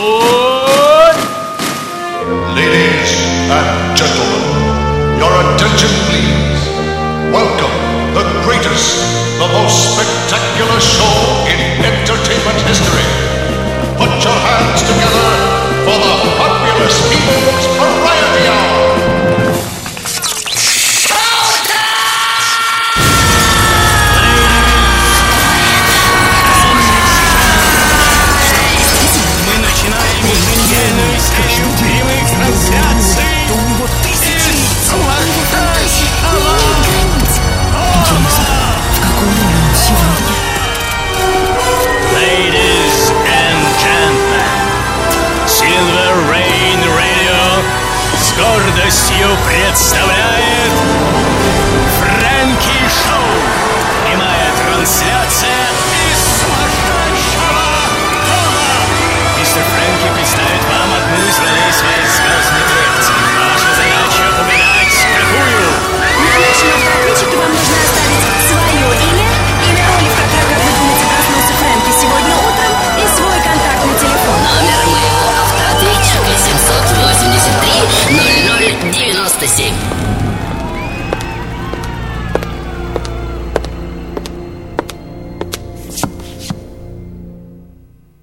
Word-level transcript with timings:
Oh. 0.00 0.37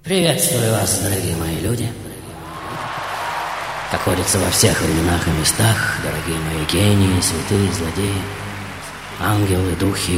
Приветствую 0.06 0.70
вас, 0.70 1.00
дорогие 1.00 1.34
мои 1.34 1.56
люди. 1.56 1.88
Как 3.90 4.06
водится 4.06 4.38
во 4.38 4.48
всех 4.50 4.80
временах 4.80 5.26
и 5.26 5.30
местах, 5.32 5.98
дорогие 6.00 6.38
мои 6.44 6.64
гении, 6.66 7.20
святые, 7.20 7.72
злодеи, 7.72 8.22
ангелы, 9.18 9.74
духи 9.74 10.12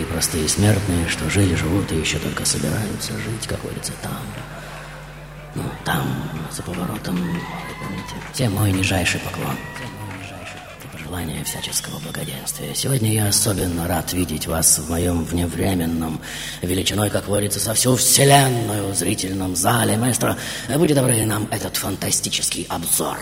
и 0.00 0.06
простые 0.10 0.48
смертные, 0.48 1.06
что 1.10 1.28
жили, 1.28 1.54
живут 1.54 1.92
и 1.92 1.96
еще 1.96 2.18
только 2.18 2.46
собираются 2.46 3.12
жить, 3.12 3.46
как 3.46 3.62
водится, 3.62 3.92
там. 4.00 4.22
Ну, 5.54 5.64
там, 5.84 6.06
за 6.50 6.62
поворотом, 6.62 7.18
всем 8.32 8.54
мой 8.54 8.72
нижайший 8.72 9.20
поклон. 9.20 9.54
И 11.06 11.08
пожелание 11.08 11.44
всяческого 11.44 11.98
благоденствия. 12.00 12.74
Сегодня 12.74 13.12
я 13.12 13.28
особенно 13.28 13.86
рад 13.86 14.12
видеть 14.12 14.46
вас 14.48 14.78
в 14.78 14.90
моем 14.90 15.24
вневременном, 15.24 16.20
величиной, 16.62 17.10
как 17.10 17.28
водится, 17.28 17.60
со 17.60 17.74
всю 17.74 17.94
вселенную 17.94 18.92
зрительном 18.92 19.54
зале. 19.54 19.96
Маэстро, 19.96 20.36
будьте 20.76 20.94
добры 20.94 21.24
нам 21.24 21.46
этот 21.52 21.76
фантастический 21.76 22.66
обзор. 22.68 23.18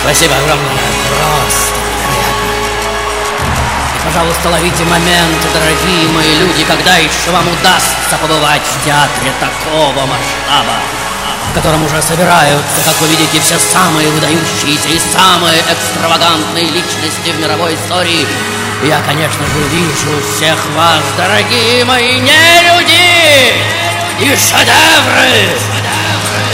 Спасибо 0.00 0.36
огромное. 0.36 0.84
Просто 1.08 1.93
пожалуйста, 4.04 4.50
ловите 4.50 4.84
момент, 4.84 5.40
дорогие 5.52 6.08
мои 6.08 6.34
люди, 6.36 6.64
когда 6.64 6.96
еще 6.96 7.30
вам 7.30 7.48
удастся 7.48 8.16
побывать 8.20 8.62
в 8.62 8.84
театре 8.84 9.32
такого 9.40 10.06
масштаба, 10.06 10.76
в 11.50 11.54
котором 11.54 11.84
уже 11.84 12.00
собираются, 12.02 12.80
как 12.84 13.00
вы 13.00 13.08
видите, 13.08 13.40
все 13.40 13.58
самые 13.58 14.10
выдающиеся 14.10 14.88
и 14.88 14.98
самые 14.98 15.60
экстравагантные 15.70 16.66
личности 16.66 17.30
в 17.30 17.40
мировой 17.40 17.74
истории. 17.74 18.26
Я, 18.82 19.00
конечно 19.06 19.44
же, 19.46 19.60
вижу 19.70 20.22
всех 20.36 20.58
вас, 20.76 21.02
дорогие 21.16 21.84
мои 21.84 22.20
нелюди 22.20 23.54
и 24.20 24.36
шедевры. 24.36 25.73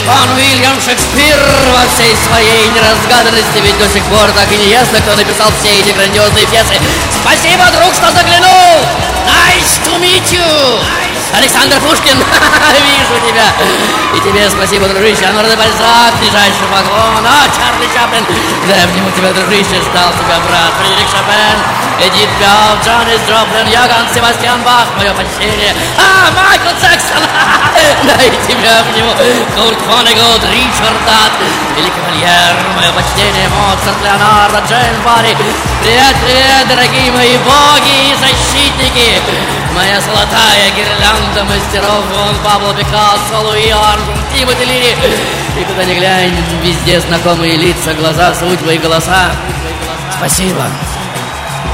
Пан 0.07 0.29
Уильям 0.35 0.79
Шекспир 0.81 1.37
во 1.73 1.85
всей 1.93 2.15
своей 2.27 2.67
неразгаданности 2.69 3.59
Ведь 3.63 3.77
до 3.77 3.87
сих 3.87 4.03
пор 4.05 4.31
так 4.31 4.51
и 4.51 4.57
не 4.57 4.69
ясно, 4.69 4.99
кто 4.99 5.15
написал 5.15 5.51
все 5.59 5.79
эти 5.79 5.91
грандиозные 5.91 6.45
пьесы 6.47 6.73
Спасибо, 7.21 7.65
друг, 7.77 7.93
что 7.93 8.11
заглянул! 8.11 8.85
Nice 9.25 9.79
to 9.85 9.99
meet 9.99 10.31
you! 10.31 11.10
Александр 11.33 11.79
Пушкин, 11.79 12.17
вижу 12.85 13.15
тебя! 13.25 13.47
И 14.13 14.19
тебе 14.19 14.49
спасибо, 14.49 14.87
дружище, 14.87 15.25
Анвар 15.25 15.47
де 15.47 15.55
Бальзак, 15.55 16.13
ближайший 16.19 16.67
поклон. 16.67 17.23
А, 17.23 17.47
Чарли 17.55 17.87
Чаплин, 17.95 18.25
да, 18.67 18.83
обниму 18.83 19.09
тебя, 19.11 19.31
дружище, 19.31 19.79
ждал 19.79 20.11
тебя, 20.11 20.35
брат 20.43 20.75
Фредерик 20.75 21.07
Шопен, 21.07 21.57
Эдит 22.03 22.29
Пиаф, 22.35 22.83
Джанис 22.83 23.21
Джоплин, 23.23 23.67
Йоганн 23.71 24.07
Себастьян 24.13 24.61
Бах, 24.63 24.87
мое 24.97 25.13
почтение. 25.13 25.73
А, 25.95 26.31
Майкл 26.35 26.75
Джексон, 26.75 27.23
да, 28.03 28.15
и 28.19 28.35
тебя 28.43 28.83
обниму 28.83 29.15
Курт 29.55 29.79
Воннегуд, 29.87 30.43
Ричард 30.51 30.99
Дат, 31.07 31.31
Великий 31.77 32.01
Мольер, 32.11 32.55
мое 32.75 32.91
почтение, 32.91 33.47
Моцарт, 33.55 33.95
Леонардо, 34.03 34.59
Джеймс 34.67 34.99
Барри. 35.05 35.37
Привет, 35.81 36.15
привет, 36.27 36.67
дорогие 36.67 37.11
мои 37.11 37.37
боги 37.37 38.11
и 38.11 38.15
защитники! 38.19 39.21
Моя 39.73 40.01
золотая 40.01 40.69
гирлянда 40.75 41.20
мастеров, 41.43 42.03
вон 42.15 42.35
Пабло 42.43 42.73
Пикассо, 42.73 43.41
Луи 43.43 43.69
Армстронг, 43.69 44.19
Тимоти 44.33 44.65
Лири. 44.65 44.95
И 45.59 45.63
куда 45.65 45.83
ни 45.83 45.95
глянь, 45.95 46.33
везде 46.63 46.99
знакомые 46.99 47.55
лица, 47.57 47.93
глаза, 47.93 48.33
судьбы 48.33 48.75
и 48.75 48.77
голоса. 48.77 49.31
Спасибо. 50.17 50.63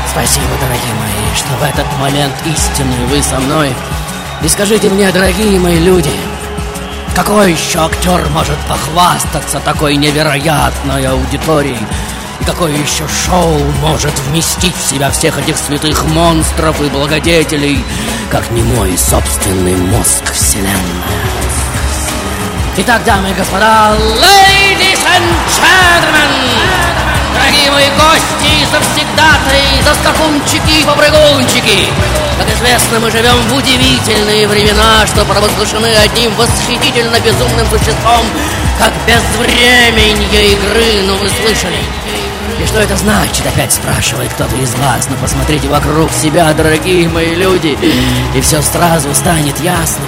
Спасибо, 0.10 0.48
дорогие 0.60 0.94
мои, 0.94 1.36
что 1.36 1.50
в 1.60 1.64
этот 1.64 1.86
момент 2.00 2.34
истины 2.46 2.96
вы 3.08 3.22
со 3.22 3.40
мной. 3.40 3.74
И 4.42 4.48
скажите 4.48 4.90
мне, 4.90 5.12
дорогие 5.12 5.60
мои 5.60 5.80
люди, 5.80 6.12
какой 7.16 7.52
еще 7.52 7.80
актер 7.80 8.28
может 8.30 8.58
похвастаться 8.68 9.60
такой 9.60 9.96
невероятной 9.96 11.08
аудиторией? 11.08 11.80
Какое 12.48 12.72
еще 12.72 13.04
шоу 13.10 13.60
может 13.82 14.18
вместить 14.20 14.74
в 14.74 14.90
себя 14.90 15.12
всех 15.12 15.38
этих 15.38 15.58
святых 15.58 16.06
монстров 16.06 16.82
и 16.82 16.86
благодетелей, 16.86 17.84
как 18.32 18.50
не 18.52 18.64
мой 18.64 18.98
собственный 18.98 19.76
мозг 19.76 20.32
вселенная? 20.32 20.80
Итак, 22.78 23.04
дамы 23.04 23.32
и 23.32 23.34
господа, 23.34 23.98
ladies 24.22 25.04
and 25.04 25.28
gentlemen, 25.60 26.32
дорогие 27.36 27.70
мои 27.70 27.90
гости, 27.90 28.66
завсегдатые, 28.72 29.84
заскакунчики 29.84 30.82
и 30.82 30.86
попрыгунчики, 30.86 31.90
как 32.40 32.50
известно, 32.54 33.02
мы 33.02 33.12
живем 33.12 33.36
в 33.50 33.56
удивительные 33.56 34.48
времена, 34.48 35.06
что 35.06 35.26
провозглашены 35.26 35.94
одним 36.02 36.34
восхитительно 36.36 37.20
безумным 37.20 37.68
существом, 37.70 38.26
как 38.80 38.94
безвременье 39.06 40.54
игры, 40.54 41.02
ну 41.06 41.18
вы 41.18 41.30
слышали. 41.30 41.80
И 42.60 42.66
что 42.66 42.80
это 42.80 42.96
значит, 42.96 43.46
опять 43.46 43.72
спрашивает 43.72 44.32
кто-то 44.34 44.56
из 44.56 44.74
вас. 44.76 45.08
Но 45.10 45.16
посмотрите 45.18 45.68
вокруг 45.68 46.12
себя, 46.12 46.54
дорогие 46.54 47.08
мои 47.10 47.36
люди, 47.36 47.78
и 48.34 48.42
все 48.42 48.62
сразу 48.62 49.14
станет 49.14 49.60
ясно. 49.60 50.04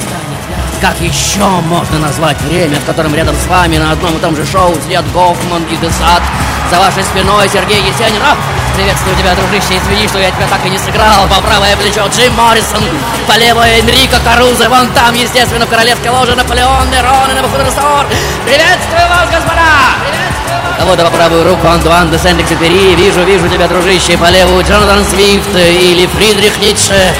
Как 0.81 0.99
еще 1.01 1.43
можно 1.43 1.99
назвать 1.99 2.41
время, 2.41 2.79
в 2.79 2.85
котором 2.85 3.13
рядом 3.13 3.35
с 3.35 3.47
вами 3.47 3.77
на 3.77 3.91
одном 3.91 4.15
и 4.15 4.19
том 4.19 4.35
же 4.35 4.45
шоу 4.45 4.73
сидят 4.85 5.03
Гофман 5.11 5.63
и 5.69 5.75
Десад, 5.75 6.23
за 6.71 6.79
вашей 6.79 7.03
спиной 7.03 7.49
Сергей 7.49 7.81
Есенин. 7.81 8.21
А, 8.23 8.37
приветствую 8.75 9.15
тебя, 9.17 9.35
дружище, 9.35 9.77
извини, 9.77 10.07
что 10.07 10.19
я 10.19 10.31
тебя 10.31 10.47
так 10.49 10.65
и 10.65 10.69
не 10.69 10.77
сыграл. 10.77 11.27
По 11.27 11.41
правое 11.41 11.75
плечо 11.75 12.07
Джим 12.07 12.33
Моррисон, 12.35 12.83
по 13.27 13.37
левое 13.37 13.79
Энрико 13.79 14.19
Карузо, 14.23 14.69
вон 14.69 14.87
там, 14.91 15.13
естественно, 15.15 15.65
в 15.65 15.69
королевской 15.69 16.11
ложе 16.11 16.35
Наполеон 16.35 16.89
Нерон 16.91 17.31
и 17.31 17.33
Навуходоносор. 17.33 18.05
Приветствую 18.45 19.09
вас, 19.09 19.29
господа! 19.29 20.28
У 20.28 20.28
кого-то 20.79 21.03
по 21.03 21.11
правую 21.11 21.43
руку 21.43 21.67
Антуан 21.67 22.09
де 22.09 22.17
Сент-Экзюпери. 22.17 22.95
Вижу, 22.95 23.23
вижу 23.23 23.49
тебя, 23.49 23.67
дружище, 23.67 24.17
по 24.17 24.29
левую 24.29 24.63
Джонатан 24.63 25.03
Свифт 25.03 25.53
или 25.55 26.07
Фридрих 26.07 26.57
Ницше. 26.59 27.13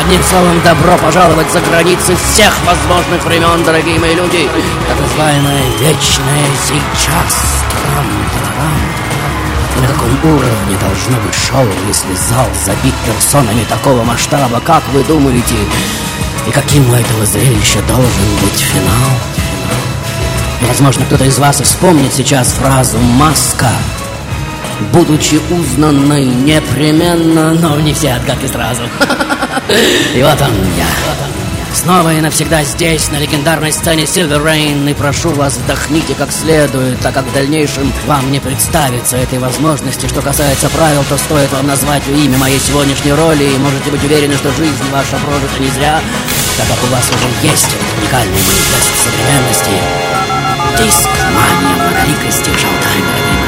Одним 0.00 0.22
словом, 0.22 0.60
добро 0.62 0.96
пожаловать 0.98 1.50
за 1.50 1.60
границы 1.60 2.16
всех 2.16 2.54
возможных 2.64 3.24
времен, 3.24 3.64
дорогие 3.64 3.98
мои 3.98 4.14
люди. 4.14 4.48
Так 4.88 5.00
называемое 5.00 5.62
вечное 5.80 6.46
сейчас. 6.64 7.64
На 9.80 9.86
каком 9.88 10.30
уровне 10.30 10.78
должно 10.80 11.16
быть 11.26 11.34
шоу, 11.34 11.66
если 11.88 12.14
зал 12.14 12.46
забит 12.64 12.94
персонами 13.04 13.64
такого 13.68 14.04
масштаба? 14.04 14.60
Как 14.64 14.82
вы 14.92 15.02
думаете? 15.02 15.56
И 16.46 16.50
каким 16.52 16.88
у 16.88 16.94
этого 16.94 17.26
зрелища 17.26 17.80
должен 17.88 18.36
быть 18.42 18.60
финал? 18.60 19.35
Возможно, 20.62 21.04
кто-то 21.04 21.24
из 21.24 21.38
вас 21.38 21.60
вспомнит 21.60 22.12
сейчас 22.12 22.48
фразу 22.52 22.98
«маска», 22.98 23.70
будучи 24.92 25.40
узнанной 25.50 26.24
непременно, 26.24 27.54
но 27.54 27.78
не 27.80 27.92
все 27.92 28.12
отгадки 28.12 28.46
сразу. 28.46 28.82
И 30.14 30.22
вот 30.22 30.40
он 30.40 30.50
я. 30.76 30.86
Снова 31.74 32.14
и 32.14 32.20
навсегда 32.22 32.64
здесь, 32.64 33.10
на 33.10 33.18
легендарной 33.18 33.70
сцене 33.70 34.04
Silver 34.04 34.42
Rain, 34.42 34.90
и 34.90 34.94
прошу 34.94 35.30
вас, 35.30 35.58
вдохните 35.58 36.14
как 36.14 36.32
следует, 36.32 36.98
так 37.00 37.12
как 37.12 37.26
в 37.26 37.34
дальнейшем 37.34 37.92
вам 38.06 38.32
не 38.32 38.40
представится 38.40 39.18
этой 39.18 39.38
возможности. 39.38 40.06
Что 40.06 40.22
касается 40.22 40.70
правил, 40.70 41.04
то 41.08 41.18
стоит 41.18 41.52
вам 41.52 41.66
назвать 41.66 42.02
имя 42.08 42.38
моей 42.38 42.58
сегодняшней 42.58 43.12
роли, 43.12 43.44
и 43.44 43.58
можете 43.58 43.90
быть 43.90 44.02
уверены, 44.02 44.36
что 44.36 44.50
жизнь 44.52 44.72
ваша 44.90 45.16
прожита 45.24 45.60
не 45.60 45.68
зря, 45.68 46.00
так 46.56 46.66
как 46.66 46.82
у 46.82 46.86
вас 46.86 47.10
уже 47.10 47.52
есть 47.52 47.76
уникальный 48.00 48.32
манифест 48.32 48.92
современности. 49.04 50.35
Диск 50.74 51.08
мания 51.34 51.76
многоликости 51.76 52.50
Шоутайм, 52.50 53.06
дорогие 53.06 53.45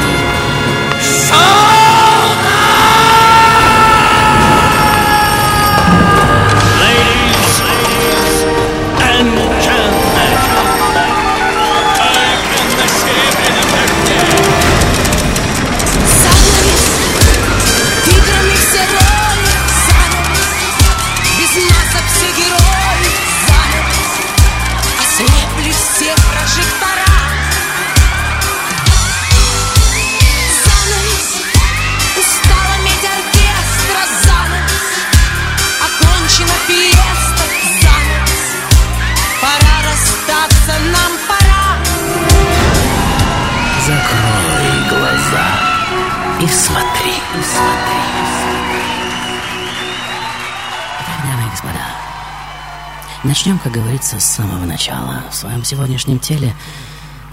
начнем, 53.39 53.57
как 53.59 53.71
говорится, 53.71 54.19
с 54.19 54.25
самого 54.25 54.65
начала. 54.65 55.23
В 55.31 55.33
своем 55.33 55.63
сегодняшнем 55.63 56.19
теле 56.19 56.53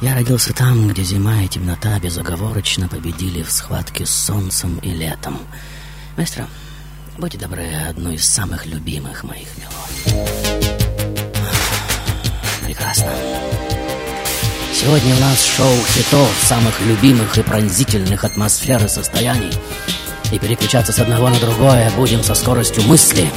я 0.01 0.15
родился 0.15 0.53
там, 0.53 0.87
где 0.87 1.03
зима 1.03 1.43
и 1.43 1.49
темнота 1.49 1.99
безоговорочно 1.99 2.87
победили 2.87 3.43
в 3.43 3.51
схватке 3.51 4.07
с 4.07 4.11
солнцем 4.11 4.79
и 4.85 4.91
летом. 4.91 5.37
Маэстро, 6.17 6.47
будьте 7.19 7.39
добры, 7.39 7.67
одну 7.91 8.13
из 8.13 8.25
самых 8.25 8.67
любимых 8.67 9.25
моих 9.25 9.49
мелодий. 9.57 10.31
Прекрасно. 12.65 13.11
Сегодня 14.73 15.13
у 15.13 15.19
нас 15.19 15.45
шоу 15.45 15.75
хитов, 15.89 16.31
самых 16.41 16.81
любимых 16.83 17.37
и 17.37 17.43
пронзительных 17.43 18.23
атмосфер 18.23 18.85
и 18.85 18.89
состояний. 18.89 19.51
И 20.31 20.39
переключаться 20.39 20.93
с 20.93 21.01
одного 21.01 21.31
на 21.31 21.41
другое 21.41 21.91
будем 21.97 22.23
со 22.23 22.35
скоростью 22.37 22.85
мысли. 22.85 23.29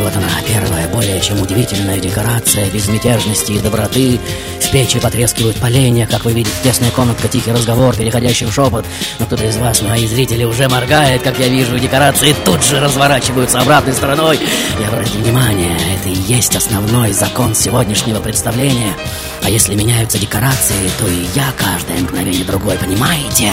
И 0.00 0.02
вот 0.02 0.16
она, 0.16 0.28
первая, 0.48 0.88
более 0.88 1.20
чем 1.20 1.42
удивительная 1.42 1.98
декорация 1.98 2.70
безмятежности 2.70 3.52
и 3.52 3.58
доброты. 3.58 4.18
В 4.58 4.70
печи 4.70 4.98
потрескивают 4.98 5.58
поленья, 5.58 6.06
как 6.06 6.24
вы 6.24 6.32
видите, 6.32 6.56
тесная 6.62 6.90
комнатка, 6.90 7.28
тихий 7.28 7.52
разговор, 7.52 7.94
переходящий 7.94 8.46
в 8.46 8.54
шепот. 8.54 8.86
Но 9.18 9.26
кто-то 9.26 9.44
из 9.44 9.58
вас, 9.58 9.82
мои 9.82 10.06
зрители, 10.06 10.44
уже 10.44 10.70
моргает, 10.70 11.20
как 11.20 11.38
я 11.38 11.48
вижу, 11.48 11.78
декорации 11.78 12.34
тут 12.46 12.64
же 12.64 12.80
разворачиваются 12.80 13.60
обратной 13.60 13.92
стороной. 13.92 14.38
И 14.80 14.84
обратите 14.84 15.18
внимание, 15.18 15.76
это 15.94 16.08
и 16.08 16.14
есть 16.14 16.56
основной 16.56 17.12
закон 17.12 17.54
сегодняшнего 17.54 18.20
представления. 18.20 18.94
А 19.42 19.50
если 19.50 19.74
меняются 19.74 20.18
декорации, 20.18 20.90
то 20.98 21.06
и 21.08 21.26
я 21.34 21.52
каждое 21.58 21.98
мгновение 21.98 22.44
другой, 22.44 22.78
понимаете? 22.78 23.52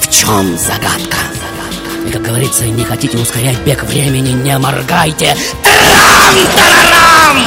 В 0.00 0.10
чем 0.10 0.58
загадка? 0.58 1.35
И, 2.06 2.10
как 2.10 2.22
говорится, 2.22 2.64
не 2.66 2.84
хотите 2.84 3.18
ускорять 3.18 3.58
бег 3.60 3.82
времени, 3.84 4.30
не 4.30 4.56
моргайте. 4.58 5.36
Тарам-тарарам! 5.62 7.38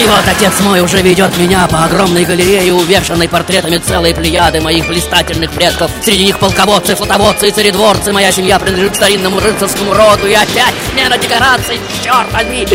И 0.00 0.06
вот 0.06 0.22
отец 0.28 0.52
мой 0.60 0.80
уже 0.80 1.02
ведет 1.02 1.36
меня 1.38 1.66
по 1.66 1.84
огромной 1.84 2.24
галерее, 2.24 2.72
увешанной 2.72 3.28
портретами 3.28 3.78
целой 3.78 4.14
плеяды 4.14 4.60
моих 4.60 4.86
блистательных 4.86 5.50
предков. 5.50 5.90
Среди 6.04 6.26
них 6.26 6.38
полководцы, 6.38 6.94
флотоводцы 6.94 7.48
и 7.48 7.50
царедворцы. 7.50 8.12
Моя 8.12 8.30
семья 8.30 8.60
принадлежит 8.60 8.94
старинному 8.94 9.40
рыцарскому 9.40 9.94
роду. 9.94 10.28
И 10.28 10.34
опять 10.34 10.74
смена 10.92 11.18
декораций, 11.18 11.80
черт 12.04 12.32
возьми! 12.32 12.66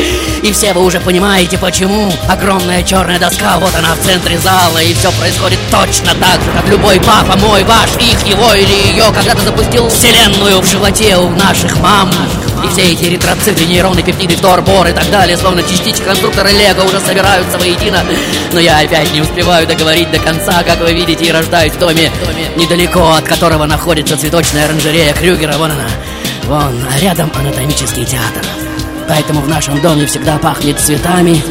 И 0.41 0.51
все 0.51 0.73
вы 0.73 0.83
уже 0.83 0.99
понимаете, 0.99 1.57
почему. 1.57 2.11
Огромная 2.27 2.83
черная 2.83 3.19
доска, 3.19 3.57
вот 3.57 3.73
она 3.73 3.95
в 3.95 3.99
центре 3.99 4.37
зала. 4.37 4.79
И 4.79 4.93
все 4.93 5.09
происходит 5.13 5.59
точно 5.71 6.13
так 6.15 6.41
же, 6.41 6.51
как 6.51 6.67
любой 6.67 6.99
папа 6.99 7.37
мой, 7.37 7.63
ваш, 7.63 7.91
их, 7.99 8.27
его 8.27 8.53
или 8.53 8.91
ее 8.91 9.05
когда-то 9.13 9.41
запустил 9.41 9.87
вселенную 9.87 10.59
в 10.59 10.65
животе 10.65 11.15
у 11.15 11.29
наших 11.29 11.77
мам. 11.79 12.11
И 12.63 12.67
все 12.69 12.93
эти 12.93 13.05
эритроциты, 13.05 13.65
нейроны, 13.65 14.03
пептиды, 14.03 14.35
фтор, 14.35 14.61
бор 14.61 14.87
и 14.87 14.93
так 14.93 15.09
далее, 15.11 15.37
словно 15.37 15.63
частички 15.63 16.01
конструктора 16.01 16.49
Лего 16.49 16.83
уже 16.83 16.99
собираются 16.99 17.57
воедино. 17.57 18.03
Но 18.51 18.59
я 18.59 18.79
опять 18.79 19.13
не 19.13 19.21
успеваю 19.21 19.67
договорить 19.67 20.11
до 20.11 20.19
конца, 20.19 20.63
как 20.63 20.79
вы 20.79 20.93
видите, 20.93 21.25
и 21.25 21.31
рождаюсь 21.31 21.73
в 21.73 21.79
доме, 21.79 22.11
недалеко 22.55 23.11
от 23.11 23.25
которого 23.25 23.65
находится 23.65 24.17
цветочная 24.17 24.65
оранжерея 24.65 25.13
Крюгера. 25.13 25.53
Вон 25.57 25.71
она. 25.71 25.87
Вон, 26.45 26.85
а 26.91 26.99
рядом 26.99 27.31
анатомический 27.35 28.05
театр. 28.05 28.43
Поэтому 29.07 29.41
в 29.41 29.47
нашем 29.49 29.81
доме 29.81 30.05
всегда 30.05 30.37
пахнет 30.37 30.79
цветами 30.79 31.41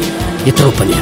и 0.45 0.51
трупами. 0.51 0.95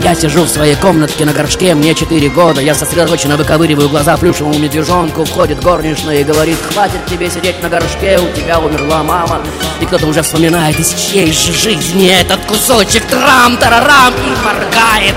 Я 0.00 0.14
сижу 0.14 0.44
в 0.44 0.48
своей 0.48 0.76
комнатке 0.76 1.24
на 1.24 1.32
горшке, 1.32 1.74
мне 1.74 1.94
4 1.94 2.28
года, 2.30 2.60
я 2.60 2.74
сосредоточенно 2.74 3.36
выковыриваю 3.36 3.88
глаза 3.88 4.16
плюшевому 4.16 4.58
медвежонку, 4.58 5.24
входит 5.24 5.60
горничная 5.62 6.20
и 6.20 6.24
говорит, 6.24 6.56
хватит 6.72 7.04
тебе 7.06 7.28
сидеть 7.28 7.60
на 7.62 7.68
горшке, 7.68 8.18
у 8.18 8.32
тебя 8.36 8.60
умерла 8.60 9.02
мама. 9.02 9.42
И 9.80 9.86
кто-то 9.86 10.06
уже 10.06 10.22
вспоминает, 10.22 10.78
из 10.78 10.94
чьей 10.94 11.32
же 11.32 11.52
жизни 11.52 12.08
этот 12.08 12.40
кусочек 12.46 13.04
трам-тарарам 13.06 14.14
и 14.14 14.44
моргает. 14.44 15.14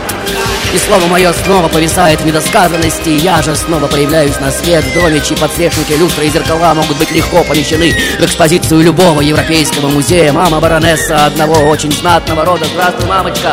И 0.73 0.77
слово 0.77 1.05
мое 1.07 1.33
снова 1.33 1.67
повисает 1.67 2.21
в 2.21 2.25
недосказанности, 2.25 3.09
я 3.09 3.41
же 3.41 3.55
снова 3.55 3.87
появляюсь 3.87 4.39
на 4.39 4.51
свет 4.51 4.85
в 4.85 4.93
доме, 4.93 5.19
чьи 5.19 5.35
подсвечники, 5.35 5.93
люстры 5.93 6.27
и 6.27 6.29
зеркала 6.29 6.73
могут 6.73 6.97
быть 6.97 7.11
легко 7.11 7.43
помещены 7.43 7.93
в 8.19 8.23
экспозицию 8.23 8.81
любого 8.81 9.19
европейского 9.19 9.89
музея. 9.89 10.31
Мама 10.31 10.61
баронесса 10.61 11.25
одного 11.25 11.55
очень 11.69 11.91
знатного 11.91 12.45
рода, 12.45 12.65
здравствуй, 12.65 13.09
мамочка, 13.09 13.51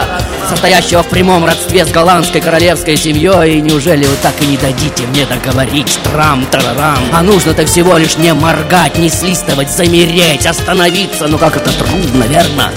состоящего 0.49 1.03
в 1.03 1.09
прямом 1.09 1.45
родстве 1.45 1.85
с 1.85 1.91
голландской 1.91 2.41
королевской 2.41 2.97
семьей. 2.97 3.59
И 3.59 3.61
неужели 3.61 4.07
вы 4.07 4.15
так 4.23 4.35
и 4.41 4.47
не 4.47 4.57
дадите 4.57 5.05
мне 5.09 5.27
договорить 5.27 5.99
трам-тарарам? 6.05 7.03
А 7.13 7.23
нужно-то 7.23 7.67
всего 7.67 7.97
лишь 7.97 8.17
не 8.17 8.33
моргать, 8.33 8.97
не 8.97 9.09
слистывать, 9.09 9.71
замереть, 9.71 10.47
остановиться. 10.47 11.27
Ну 11.27 11.37
как 11.37 11.57
это 11.57 11.73
трудно, 11.73 12.25
верно? 12.25 12.71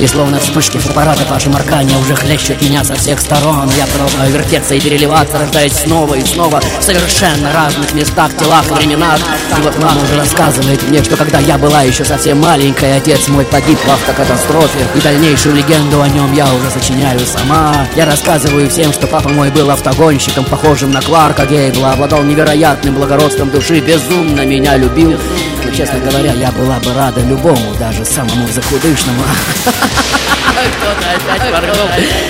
И 0.00 0.06
словно 0.06 0.40
вспышки 0.40 0.78
фотоаппарата 0.78 1.24
ваши 1.30 1.50
моргания 1.50 1.96
уже 1.98 2.14
хлещут 2.14 2.60
меня 2.62 2.84
со 2.84 2.94
всех 2.94 3.20
сторон. 3.20 3.65
Я 3.76 3.86
продолжаю 3.86 4.32
вертеться 4.32 4.74
и 4.74 4.80
переливаться, 4.80 5.38
рождаясь 5.38 5.72
снова 5.72 6.14
и 6.14 6.24
снова 6.24 6.60
в 6.60 6.82
совершенно 6.82 7.52
разных 7.52 7.92
местах, 7.94 8.30
телах 8.36 8.64
временах. 8.70 9.18
И 9.18 9.60
вот 9.62 9.76
мама 9.78 10.02
уже 10.02 10.16
рассказывает 10.16 10.82
мне, 10.88 11.02
что 11.02 11.16
когда 11.16 11.38
я 11.40 11.58
была 11.58 11.82
еще 11.82 12.04
совсем 12.04 12.40
маленькой, 12.40 12.96
отец 12.96 13.28
мой 13.28 13.44
погиб 13.44 13.78
в 13.78 13.90
автокатастрофе. 13.90 14.86
И 14.94 15.00
дальнейшую 15.00 15.56
легенду 15.56 16.00
о 16.00 16.08
нем 16.08 16.32
я 16.32 16.46
уже 16.52 16.70
сочиняю 16.70 17.20
сама. 17.20 17.86
Я 17.96 18.06
рассказываю 18.06 18.68
всем, 18.70 18.92
что 18.92 19.06
папа 19.06 19.28
мой 19.28 19.50
был 19.50 19.70
автогонщиком, 19.70 20.44
похожим 20.44 20.90
на 20.90 21.00
Кларка 21.02 21.46
Гейбла, 21.46 21.92
обладал 21.92 22.22
невероятным 22.22 22.94
благородством 22.94 23.50
души, 23.50 23.80
безумно 23.80 24.44
меня 24.44 24.76
любил. 24.76 25.18
Но, 25.64 25.70
честно 25.72 25.98
говоря, 25.98 26.32
я 26.32 26.52
была 26.52 26.78
бы 26.80 26.92
рада 26.94 27.20
любому, 27.20 27.74
даже 27.78 28.04
самому 28.04 28.46
закудышному. 28.48 29.22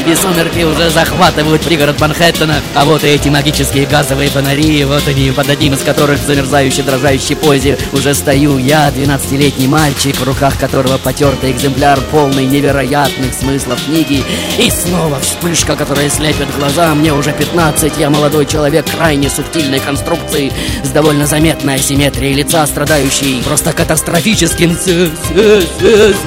И 0.07 0.15
сумерки 0.15 0.65
уже 0.65 0.91
захватывают 0.91 1.63
пригород 1.63 2.01
Манхэттена. 2.01 2.61
А 2.75 2.85
вот 2.85 3.05
и 3.05 3.09
эти 3.09 3.29
магические 3.29 3.87
газовые 3.87 4.29
фонари, 4.31 4.85
вот 4.85 5.07
они, 5.09 5.31
под 5.31 5.49
одним 5.49 5.75
из 5.75 5.81
которых 5.81 6.21
в 6.21 6.27
замерзающей 6.27 6.83
дрожащей 6.83 7.37
позе 7.37 7.79
уже 7.93 8.15
стою 8.15 8.59
я, 8.59 8.89
12-летний 8.89 9.67
мальчик, 9.69 10.17
в 10.17 10.25
руках 10.25 10.59
которого 10.59 10.99
потертый 10.99 11.53
экземпляр, 11.53 12.01
полный 12.11 12.45
невероятных 12.47 13.35
смыслов 13.35 13.79
книги. 13.85 14.23
И 14.59 14.71
снова 14.71 15.19
вспышка, 15.21 15.77
которая 15.77 16.09
слепит 16.09 16.49
глаза. 16.57 16.95
Мне 16.95 17.13
уже 17.13 17.33
15, 17.33 17.93
я 17.99 18.11
молодой 18.11 18.47
человек 18.47 18.87
крайне 18.91 19.29
субтильной 19.29 19.81
конструкции, 19.81 20.53
с 20.85 20.89
довольно 20.91 21.27
заметной 21.27 21.75
асимметрией 21.77 22.35
лица, 22.35 22.67
страдающий 22.67 23.43
просто 23.43 23.73
катастрофическим 23.73 24.77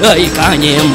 заиканием. 0.01 0.93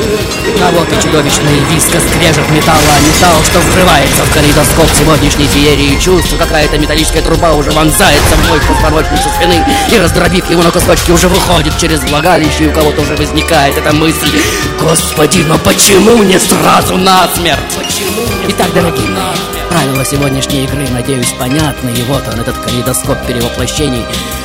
А 0.63 0.71
вот 0.73 0.89
и 0.95 1.03
чудовищный 1.03 1.59
виска 1.71 1.99
скрежет 2.01 2.49
металла, 2.51 2.95
металл, 3.07 3.43
что 3.45 3.59
врывается 3.61 4.23
в 4.25 4.33
калейдоскоп 4.33 4.89
сегодняшней 4.99 5.47
феерии 5.47 5.99
чувств. 5.99 6.37
Какая-то 6.39 6.79
металлическая 6.79 7.23
труба 7.23 7.53
уже 7.53 7.71
вонзается 7.71 8.35
в 8.37 8.49
мой 8.49 8.61
позвоночник 8.61 9.21
со 9.23 9.29
спины 9.31 9.65
и, 9.91 9.99
раздробив 9.99 10.49
его 10.51 10.63
на 10.63 10.71
кусочки, 10.71 11.11
уже 11.11 11.29
выходит 11.29 11.77
через 11.79 12.01
влагалище, 12.05 12.65
и 12.65 12.69
у 12.69 12.73
кого-то 12.73 13.03
уже 13.03 13.17
возникает 13.17 13.77
эта 13.77 13.93
мысль. 13.93 14.41
Господи, 14.81 15.45
но 15.47 15.59
почему 15.59 16.17
мне 16.17 16.39
сразу 16.39 16.97
насмерть? 16.97 17.59
Почему 17.77 18.23
Итак, 18.49 18.73
дорогие 18.75 19.09
мои, 19.09 19.54
правила 19.75 20.05
сегодняшней 20.05 20.65
игры, 20.65 20.87
надеюсь, 20.91 21.35
понятны. 21.37 21.91
И 21.91 22.03
вот 22.05 22.23
он, 22.33 22.41
этот 22.41 22.57
калейдоскоп 22.59 23.19
перевоплощений, 23.27 24.05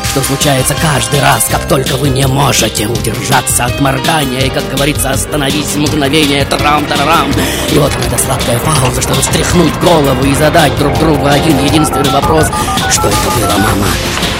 что 0.09 0.23
случается 0.23 0.73
каждый 0.81 1.21
раз, 1.21 1.45
как 1.51 1.67
только 1.67 1.97
вы 1.97 2.09
не 2.09 2.25
можете 2.25 2.87
удержаться 2.87 3.65
от 3.65 3.79
моргания. 3.79 4.47
И, 4.47 4.49
как 4.49 4.67
говорится, 4.71 5.11
остановись 5.11 5.75
мгновение, 5.75 6.45
трам-тарарам. 6.45 7.31
И 7.71 7.77
вот 7.77 7.93
она, 7.95 8.05
эта 8.07 8.17
сладкая 8.17 8.59
пауза, 8.59 9.03
чтобы 9.03 9.21
встряхнуть 9.21 9.73
голову 9.75 10.25
и 10.25 10.33
задать 10.33 10.75
друг 10.79 10.97
другу 10.97 11.27
один 11.27 11.63
единственный 11.63 12.09
вопрос. 12.09 12.45
Что 12.89 13.07
это 13.07 13.29
было, 13.37 13.51
мама? 13.51 13.87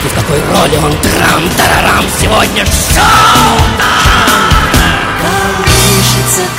И 0.04 0.08
в 0.08 0.14
какой 0.16 0.40
роли 0.40 0.78
он 0.84 0.92
трам-тарарам 1.04 2.06
сегодня 2.20 2.66
шоу? 2.66 3.60
Колышется 5.22 6.59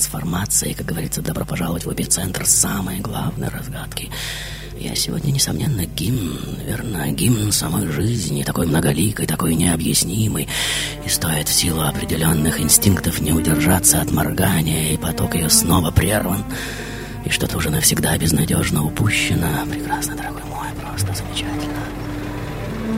бесконечных 0.00 0.10
трансформаций, 0.10 0.74
как 0.74 0.86
говорится, 0.86 1.20
добро 1.22 1.44
пожаловать 1.44 1.84
в 1.84 1.92
эпицентр 1.92 2.46
самой 2.46 3.00
главной 3.00 3.48
разгадки. 3.48 4.10
Я 4.78 4.94
сегодня, 4.94 5.30
несомненно, 5.30 5.84
гимн, 5.84 6.38
верно, 6.66 7.06
гимн 7.12 7.52
самой 7.52 7.86
жизни, 7.88 8.42
такой 8.44 8.66
многоликой, 8.66 9.26
такой 9.26 9.54
необъяснимый. 9.54 10.48
И 11.04 11.08
стоит 11.08 11.48
в 11.48 11.52
силу 11.52 11.82
определенных 11.82 12.60
инстинктов 12.60 13.20
не 13.20 13.32
удержаться 13.32 14.00
от 14.00 14.10
моргания, 14.10 14.94
и 14.94 14.96
поток 14.96 15.34
ее 15.34 15.50
снова 15.50 15.90
прерван. 15.90 16.44
И 17.26 17.28
что-то 17.28 17.58
уже 17.58 17.68
навсегда 17.70 18.16
безнадежно 18.16 18.82
упущено. 18.82 19.66
Прекрасно, 19.70 20.16
дорогой 20.16 20.44
мой, 20.44 20.68
просто 20.80 21.14
замечательно. 21.14 21.99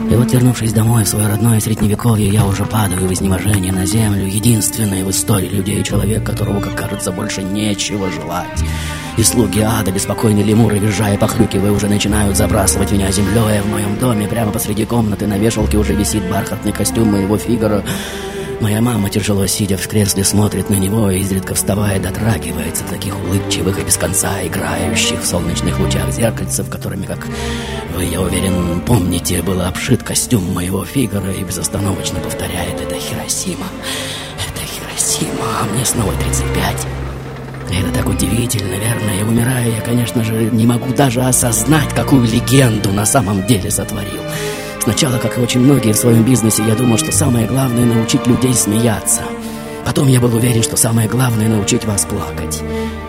И 0.09 0.15
вот, 0.15 0.31
вернувшись 0.31 0.73
домой 0.73 1.03
в 1.03 1.07
свое 1.07 1.27
родное 1.27 1.59
средневековье, 1.59 2.27
я 2.27 2.45
уже 2.45 2.65
падаю 2.65 3.07
в 3.07 3.13
изнеможение 3.13 3.71
на 3.71 3.85
землю, 3.85 4.25
единственный 4.25 5.03
в 5.03 5.09
истории 5.09 5.49
людей 5.49 5.83
человек, 5.83 6.23
которого, 6.23 6.59
как 6.59 6.75
кажется, 6.75 7.11
больше 7.11 7.41
нечего 7.41 8.11
желать. 8.11 8.63
И 9.17 9.23
слуги 9.23 9.61
ада, 9.61 9.91
беспокойные 9.91 10.43
лемуры, 10.43 10.77
визжая, 10.77 11.17
похрюкивая, 11.17 11.71
уже 11.71 11.87
начинают 11.87 12.35
забрасывать 12.35 12.91
меня 12.91 13.11
землей, 13.11 13.61
в 13.61 13.69
моем 13.69 13.97
доме 13.97 14.27
прямо 14.27 14.51
посреди 14.51 14.85
комнаты 14.85 15.27
на 15.27 15.37
вешалке 15.37 15.77
уже 15.77 15.93
висит 15.93 16.29
бархатный 16.29 16.71
костюм 16.71 17.11
моего 17.11 17.37
Фигара. 17.37 17.83
Моя 18.63 18.79
мама, 18.79 19.09
тяжело 19.09 19.45
сидя 19.45 19.75
в 19.75 19.85
кресле, 19.89 20.23
смотрит 20.23 20.69
на 20.69 20.75
него 20.75 21.11
и, 21.11 21.19
изредка 21.19 21.53
вставая, 21.53 21.99
дотрагивается 21.99 22.85
до 22.85 22.91
таких 22.91 23.13
улыбчивых 23.13 23.77
и 23.77 23.83
без 23.83 23.97
конца 23.97 24.41
играющих 24.41 25.21
в 25.21 25.25
солнечных 25.25 25.77
лучах 25.81 26.09
зеркальцев, 26.13 26.69
которыми, 26.69 27.05
как 27.05 27.27
вы, 27.93 28.05
я 28.05 28.21
уверен, 28.21 28.79
помните, 28.85 29.41
был 29.41 29.59
обшит 29.59 30.03
костюм 30.03 30.53
моего 30.53 30.85
Фигара 30.85 31.33
и 31.33 31.43
безостановочно 31.43 32.21
повторяет 32.21 32.79
«Это 32.79 32.95
Хиросима! 32.95 33.67
Это 34.47 34.61
Хиросима! 34.65 35.45
А 35.61 35.65
мне 35.65 35.83
снова 35.83 36.13
35!» 36.13 36.87
И 37.69 37.81
Это 37.81 37.91
так 37.97 38.07
удивительно, 38.07 38.75
верно? 38.75 39.09
И 39.19 39.23
умирая, 39.23 39.67
я, 39.75 39.81
конечно 39.81 40.23
же, 40.23 40.35
не 40.53 40.65
могу 40.65 40.93
даже 40.93 41.19
осознать, 41.19 41.93
какую 41.93 42.23
легенду 42.23 42.93
на 42.93 43.05
самом 43.05 43.45
деле 43.45 43.69
сотворил. 43.69 44.21
Сначала, 44.83 45.17
как 45.17 45.37
и 45.37 45.41
очень 45.41 45.61
многие 45.61 45.93
в 45.93 45.97
своем 45.97 46.25
бизнесе, 46.25 46.61
я 46.67 46.75
думал, 46.75 46.97
что 46.97 47.09
самое 47.13 47.47
главное— 47.47 47.85
научить 47.95 48.27
людей 48.27 48.53
смеяться. 48.53 49.21
Потом 49.85 50.09
я 50.09 50.19
был 50.19 50.35
уверен, 50.35 50.61
что 50.61 50.75
самое 50.75 51.07
главное— 51.07 51.47
научить 51.49 51.85
вас 51.85 52.03
плакать. 52.03 52.61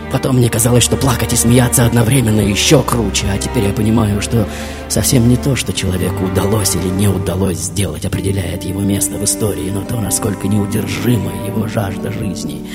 Потом 0.09 0.37
мне 0.37 0.49
казалось, 0.49 0.85
что 0.85 0.95
плакать 0.95 1.33
и 1.33 1.35
смеяться 1.35 1.85
одновременно 1.85 2.39
еще 2.39 2.81
круче, 2.81 3.25
а 3.29 3.37
теперь 3.37 3.65
я 3.65 3.73
понимаю, 3.73 4.21
что 4.21 4.47
совсем 4.87 5.27
не 5.27 5.35
то, 5.35 5.57
что 5.57 5.73
человеку 5.73 6.23
удалось 6.23 6.75
или 6.75 6.87
не 6.87 7.09
удалось 7.09 7.57
сделать, 7.57 8.05
определяет 8.05 8.63
его 8.63 8.79
место 8.79 9.17
в 9.17 9.25
истории, 9.25 9.69
но 9.69 9.81
то, 9.81 9.99
насколько 9.99 10.47
неудержима 10.47 11.33
его 11.45 11.67
жажда 11.67 12.13
жизни 12.13 12.65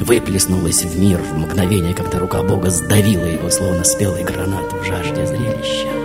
выплеснулась 0.00 0.82
в 0.82 0.98
мир 0.98 1.18
в 1.18 1.36
мгновение, 1.36 1.92
когда 1.92 2.18
рука 2.18 2.42
Бога 2.42 2.70
сдавила 2.70 3.26
его, 3.26 3.50
словно 3.50 3.84
спелый 3.84 4.24
гранат 4.24 4.72
в 4.72 4.82
жажде 4.82 5.26
зрелища. 5.26 5.99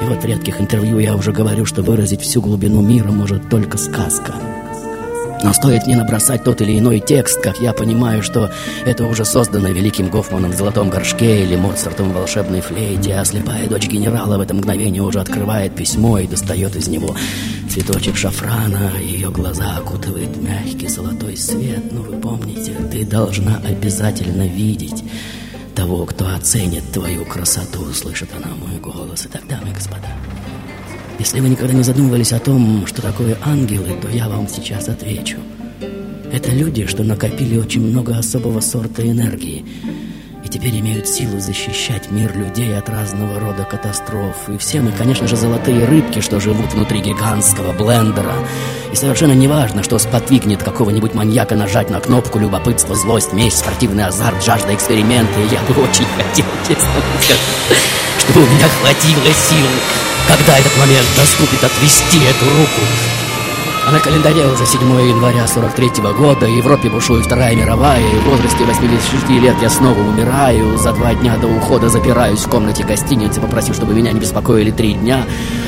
И 0.00 0.04
вот 0.04 0.22
в 0.22 0.24
редких 0.24 0.60
интервью 0.60 0.98
я 0.98 1.14
уже 1.14 1.32
говорю, 1.32 1.66
что 1.66 1.82
выразить 1.82 2.22
всю 2.22 2.40
глубину 2.40 2.80
мира 2.80 3.10
может 3.10 3.48
только 3.48 3.76
сказка. 3.78 4.34
Но 5.42 5.54
стоит 5.54 5.86
мне 5.86 5.96
набросать 5.96 6.44
тот 6.44 6.60
или 6.60 6.78
иной 6.78 7.00
текст, 7.00 7.40
как 7.40 7.60
я 7.60 7.72
понимаю, 7.72 8.22
что 8.22 8.50
это 8.84 9.06
уже 9.06 9.24
создано 9.24 9.68
великим 9.68 10.10
Гофманом 10.10 10.52
в 10.52 10.56
«Золотом 10.56 10.90
горшке» 10.90 11.44
или 11.44 11.56
Моцартом 11.56 12.10
в 12.10 12.14
«Волшебной 12.14 12.60
флейте», 12.60 13.14
а 13.14 13.24
слепая 13.24 13.66
дочь 13.66 13.88
генерала 13.88 14.36
в 14.36 14.42
это 14.42 14.52
мгновение 14.54 15.02
уже 15.02 15.20
открывает 15.20 15.74
письмо 15.74 16.18
и 16.18 16.26
достает 16.26 16.76
из 16.76 16.88
него 16.88 17.16
цветочек 17.70 18.16
шафрана, 18.16 18.92
ее 19.00 19.30
глаза 19.30 19.78
окутывает 19.78 20.36
мягкий 20.42 20.88
золотой 20.88 21.36
свет. 21.36 21.90
Ну, 21.90 22.02
вы 22.02 22.16
помните, 22.20 22.72
ты 22.92 23.04
должна 23.04 23.60
обязательно 23.66 24.46
видеть 24.46 25.04
того, 25.80 26.04
кто 26.04 26.28
оценит 26.34 26.92
твою 26.92 27.24
красоту, 27.24 27.90
слышит 27.94 28.28
она 28.36 28.54
мой 28.54 28.78
голос. 28.80 29.24
Итак, 29.24 29.48
дамы 29.48 29.70
и 29.70 29.72
господа, 29.72 30.08
если 31.18 31.40
вы 31.40 31.48
никогда 31.48 31.72
не 31.72 31.82
задумывались 31.82 32.34
о 32.34 32.38
том, 32.38 32.86
что 32.86 33.00
такое 33.00 33.38
ангелы, 33.42 33.96
то 34.02 34.10
я 34.10 34.28
вам 34.28 34.46
сейчас 34.46 34.90
отвечу. 34.90 35.38
Это 36.30 36.50
люди, 36.50 36.84
что 36.84 37.02
накопили 37.02 37.56
очень 37.56 37.80
много 37.80 38.18
особого 38.18 38.60
сорта 38.60 39.10
энергии 39.10 39.64
теперь 40.50 40.78
имеют 40.80 41.08
силу 41.08 41.38
защищать 41.38 42.10
мир 42.10 42.36
людей 42.36 42.76
от 42.76 42.88
разного 42.88 43.38
рода 43.38 43.64
катастроф. 43.64 44.48
И 44.48 44.58
все 44.58 44.80
мы, 44.80 44.90
конечно 44.90 45.28
же, 45.28 45.36
золотые 45.36 45.84
рыбки, 45.84 46.20
что 46.20 46.40
живут 46.40 46.72
внутри 46.72 47.00
гигантского 47.00 47.72
блендера 47.72 48.34
И 48.92 48.96
совершенно 48.96 49.32
неважно, 49.32 49.82
что 49.82 49.98
сподвигнет 49.98 50.62
какого-нибудь 50.62 51.14
маньяка 51.14 51.54
нажать 51.54 51.90
на 51.90 52.00
кнопку 52.00 52.38
любопытство, 52.38 52.96
злость, 52.96 53.32
месть, 53.32 53.58
спортивный 53.58 54.06
азарт, 54.06 54.44
жажда 54.44 54.74
эксперимента. 54.74 55.40
И 55.40 55.54
я 55.54 55.60
бы 55.62 55.82
очень 55.82 56.06
хотел, 56.16 56.46
честно 56.66 56.88
сказать, 57.20 57.40
чтобы 58.18 58.42
у 58.42 58.50
меня 58.50 58.68
хватило 58.80 59.32
сил, 59.32 59.66
когда 60.26 60.58
этот 60.58 60.76
момент 60.78 61.06
наступит, 61.16 61.62
отвести 61.62 62.18
эту 62.18 62.44
руку. 62.44 63.19
А 63.90 63.92
на 63.92 63.98
календаре 63.98 64.46
уже 64.46 64.66
7 64.66 64.80
января 64.82 65.48
43 65.48 66.00
-го 66.00 66.14
года, 66.14 66.46
в 66.46 66.56
Европе 66.56 66.88
бушует 66.88 67.26
Вторая 67.26 67.56
мировая, 67.56 67.98
и 68.00 68.18
в 68.20 68.30
возрасте 68.30 68.64
86 68.64 69.40
лет 69.40 69.56
я 69.60 69.68
снова 69.68 69.98
умираю. 69.98 70.78
За 70.78 70.92
два 70.92 71.12
дня 71.12 71.36
до 71.38 71.48
ухода 71.48 71.88
запираюсь 71.88 72.38
в 72.38 72.48
комнате 72.48 72.84
гостиницы, 72.84 73.40
попросив, 73.40 73.74
чтобы 73.74 73.94
меня 73.94 74.12
не 74.12 74.20
беспокоили 74.20 74.70
три 74.70 74.92
дня. 74.92 75.24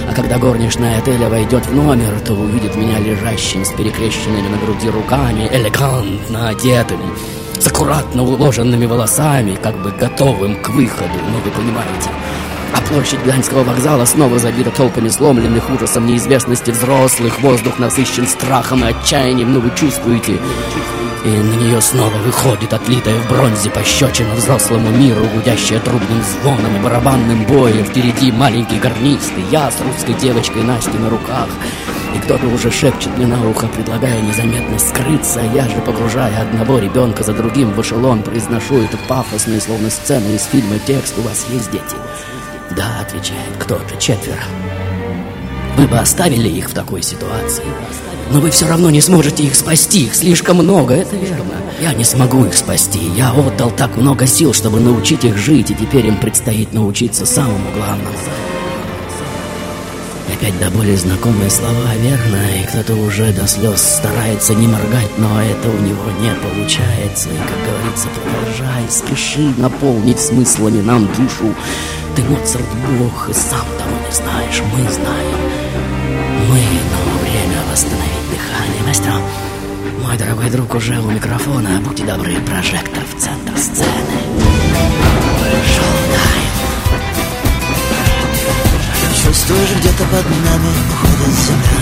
А 0.08 0.14
когда 0.14 0.38
горничная 0.38 0.98
отеля 0.98 1.28
войдет 1.28 1.66
в 1.66 1.74
номер, 1.74 2.12
то 2.24 2.34
увидит 2.34 2.76
меня 2.76 3.00
лежащим 3.00 3.64
с 3.64 3.72
перекрещенными 3.72 4.46
на 4.46 4.58
груди 4.58 4.88
руками, 4.88 5.50
элегантно 5.52 6.50
одетым, 6.50 7.00
с 7.58 7.66
аккуратно 7.66 8.22
уложенными 8.22 8.86
волосами, 8.86 9.58
как 9.60 9.76
бы 9.82 9.90
готовым 9.90 10.62
к 10.62 10.68
выходу, 10.68 11.18
ну 11.28 11.38
вы 11.44 11.50
понимаете. 11.50 12.10
А 12.72 12.80
площадь 12.88 13.22
Гданьского 13.22 13.64
вокзала 13.64 14.04
снова 14.04 14.38
забита 14.38 14.70
толпами 14.70 15.08
сломленных 15.08 15.70
ужасом 15.70 16.06
неизвестности 16.06 16.70
взрослых. 16.70 17.40
Воздух 17.40 17.78
насыщен 17.78 18.26
страхом 18.26 18.84
и 18.84 18.88
отчаянием, 18.88 19.52
но 19.52 19.60
вы 19.60 19.70
чувствуете. 19.74 20.40
И 21.24 21.28
на 21.28 21.54
нее 21.54 21.80
снова 21.80 22.16
выходит 22.16 22.72
отлитая 22.72 23.16
в 23.20 23.28
бронзе 23.28 23.70
пощечина 23.70 24.34
взрослому 24.34 24.90
миру, 24.90 25.24
гудящая 25.34 25.78
трубным 25.78 26.20
звоном 26.22 26.76
и 26.76 26.80
барабанным 26.80 27.44
боем. 27.44 27.84
Впереди 27.84 28.32
маленький 28.32 28.78
гарнист, 28.78 29.32
и 29.36 29.42
я 29.52 29.70
с 29.70 29.80
русской 29.80 30.14
девочкой 30.14 30.64
Настей 30.64 30.98
на 30.98 31.10
руках. 31.10 31.48
И 32.16 32.18
кто-то 32.18 32.46
уже 32.48 32.70
шепчет 32.70 33.16
мне 33.16 33.26
на 33.26 33.48
ухо, 33.48 33.68
предлагая 33.68 34.20
незаметно 34.20 34.78
скрыться. 34.78 35.40
Я 35.54 35.68
же, 35.68 35.76
погружая 35.86 36.42
одного 36.42 36.78
ребенка 36.78 37.22
за 37.22 37.32
другим 37.32 37.70
в 37.70 37.80
эшелон, 37.80 38.22
произношу 38.22 38.78
этот 38.80 39.00
пафосный, 39.06 39.60
словно 39.60 39.90
сцену 39.90 40.34
из 40.34 40.44
фильма 40.44 40.78
текст 40.84 41.16
«У 41.18 41.22
вас 41.22 41.46
есть 41.50 41.70
дети?» 41.70 41.96
«Да»,— 42.76 43.00
отвечает 43.00 43.56
кто-то, 43.58 43.96
четверо. 43.98 44.42
Вы 45.76 45.86
бы 45.86 45.98
оставили 45.98 46.48
их 46.48 46.70
в 46.70 46.74
такой 46.74 47.02
ситуации. 47.02 47.64
Но 48.30 48.40
вы 48.40 48.50
все 48.50 48.66
равно 48.66 48.90
не 48.90 49.00
сможете 49.00 49.44
их 49.44 49.54
спасти. 49.54 50.04
Их 50.04 50.14
слишком 50.14 50.58
много, 50.58 50.94
это 50.94 51.16
верно. 51.16 51.54
Я 51.80 51.92
не 51.94 52.04
смогу 52.04 52.44
их 52.44 52.54
спасти. 52.54 53.00
Я 53.16 53.32
отдал 53.32 53.70
так 53.70 53.96
много 53.96 54.26
сил, 54.26 54.54
чтобы 54.54 54.80
научить 54.80 55.24
их 55.24 55.36
жить, 55.36 55.70
и 55.70 55.74
теперь 55.74 56.06
им 56.06 56.16
предстоит 56.18 56.72
научиться 56.72 57.26
самому 57.26 57.70
главному. 57.74 58.16
Опять 60.32 60.58
до 60.58 60.70
боли 60.70 60.94
знакомые 60.96 61.50
слова, 61.50 61.94
верно, 61.96 62.36
и 62.60 62.66
кто-то 62.66 62.94
уже 62.94 63.32
до 63.32 63.46
слез 63.46 63.80
старается 63.80 64.54
не 64.54 64.66
моргать, 64.66 65.18
но 65.18 65.42
это 65.42 65.68
у 65.68 65.78
него 65.78 66.04
не 66.20 66.32
получается. 66.34 67.28
И, 67.28 67.36
как 67.36 67.58
говорится, 67.66 68.08
продолжай, 68.08 68.88
спеши 68.88 69.52
наполнить 69.56 70.20
смыслами 70.20 70.80
нам 70.80 71.06
душу. 71.06 71.54
Ты, 72.14 72.22
Моцарт, 72.24 72.66
Бог, 72.98 73.30
и 73.30 73.32
сам 73.32 73.64
того 73.78 73.96
не 74.06 74.14
знаешь, 74.14 74.60
мы 74.72 74.90
знаем. 74.90 75.38
Мы, 76.48 76.60
но 76.90 77.18
время 77.22 77.62
восстановить 77.70 78.30
дыхание. 78.30 78.82
Мастер, 78.86 79.12
мой 80.02 80.18
дорогой 80.18 80.50
друг 80.50 80.74
уже 80.74 81.00
у 81.00 81.10
микрофона. 81.10 81.80
Будьте 81.80 82.04
добры, 82.04 82.36
прожектор 82.42 83.02
в 83.04 83.18
центр 83.18 83.56
сцены. 83.56 84.22
Чувствуешь, 89.24 89.70
где-то 89.78 90.04
под 90.04 90.26
нами 90.44 90.68
уходит 90.90 91.34
земля 91.46 91.80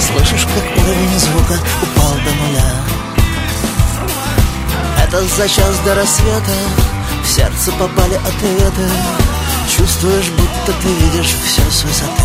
Слышишь, 0.00 0.46
как 0.46 0.84
уровень 0.84 1.18
звука 1.18 1.60
упал 1.82 2.14
до 2.14 2.30
нуля 2.34 2.72
Это 5.04 5.22
за 5.22 5.48
час 5.48 5.78
до 5.84 5.94
рассвета 5.94 6.52
В 7.26 7.28
сердце 7.28 7.72
попали 7.72 8.14
ответы. 8.14 8.88
Чувствуешь, 9.68 10.28
будто 10.30 10.72
ты 10.80 10.88
видишь 10.88 11.34
все 11.44 11.60
с 11.70 11.82
высоты. 11.82 12.22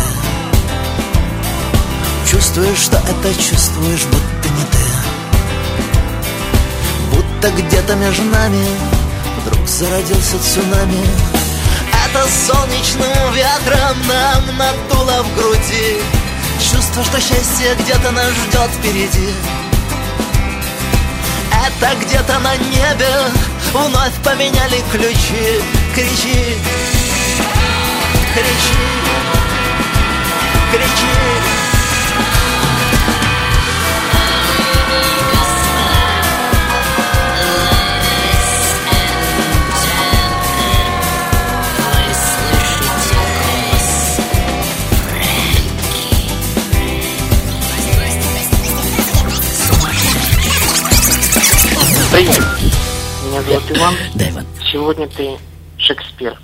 Чувствуешь, 2.30 2.78
что 2.78 2.98
это 2.98 3.34
чувствуешь, 3.34 4.06
будто 4.06 4.50
не 4.50 4.64
ты. 4.66 4.86
Будто 7.16 7.50
где-то 7.50 7.96
между 7.96 8.24
нами 8.26 8.64
Вдруг 9.40 9.68
зародился 9.68 10.40
цунами. 10.40 11.04
Это 12.06 12.28
солнечным 12.30 13.34
ветром 13.34 13.98
нам 14.08 14.58
надуло 14.58 15.24
в 15.24 15.36
груди. 15.36 15.98
Чувство, 16.60 17.04
что 17.04 17.20
счастье 17.20 17.76
где-то 17.80 18.12
нас 18.12 18.32
ждет 18.34 18.70
впереди. 18.78 19.34
Это 21.52 21.96
где-то 22.06 22.40
на 22.40 22.56
небе 22.56 23.51
вновь 23.74 24.14
поменяли 24.24 24.84
ключи 24.92 25.62
Кричи, 25.94 26.58
кричи, 28.34 28.78
кричи 30.72 31.21
зовут 53.74 53.78
Иван. 53.78 53.96
Да, 54.16 54.30
Иван, 54.30 54.46
Сегодня 54.72 55.08
ты 55.08 55.38
Шекспир. 55.78 56.38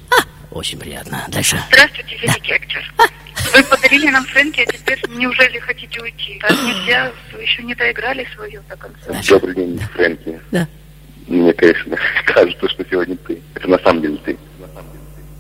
очень 0.52 0.78
приятно. 0.80 1.26
Дальше. 1.30 1.62
Здравствуйте, 1.70 2.18
великий 2.18 2.54
актер. 2.54 2.94
Вы 3.54 3.64
подарили 3.64 4.10
нам 4.10 4.26
Фрэнки, 4.26 4.62
а 4.62 4.72
теперь 4.72 5.02
неужели 5.10 5.60
хотите 5.60 6.02
уйти? 6.02 6.40
Так 6.42 6.52
нельзя, 6.52 7.12
вы 7.34 7.42
еще 7.42 7.64
не 7.64 7.76
доиграли 7.76 8.28
свое 8.36 8.62
до 8.70 8.76
конца. 8.76 9.00
Дальше. 9.08 9.30
Добрый 9.32 9.56
день, 9.56 9.80
Фрэнки. 9.94 10.40
Да. 10.52 10.68
Мне, 11.28 11.54
конечно, 11.54 11.98
кажется, 12.26 12.70
что 12.70 12.86
сегодня 12.90 13.16
ты. 13.18 13.42
Это 13.56 13.68
на 13.68 13.80
самом 13.80 14.02
деле 14.02 14.18
ты. 14.26 14.38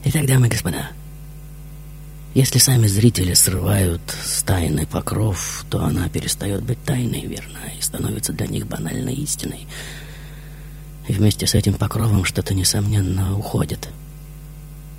Итак, 0.05 0.25
дамы 0.25 0.47
и 0.47 0.49
господа, 0.49 0.89
если 2.33 2.59
сами 2.59 2.87
зрители 2.87 3.33
срывают 3.33 4.01
с 4.23 4.43
тайны 4.43 4.85
покров, 4.85 5.65
то 5.69 5.79
она 5.79 6.07
перестает 6.07 6.63
быть 6.63 6.81
тайной, 6.83 7.25
верно, 7.25 7.57
и 7.77 7.81
становится 7.81 8.31
для 8.31 8.47
них 8.47 8.67
банальной 8.67 9.15
истиной. 9.15 9.67
И 11.07 11.13
вместе 11.13 11.47
с 11.47 11.55
этим 11.55 11.73
покровом 11.73 12.25
что-то, 12.25 12.53
несомненно, 12.53 13.37
уходит. 13.37 13.89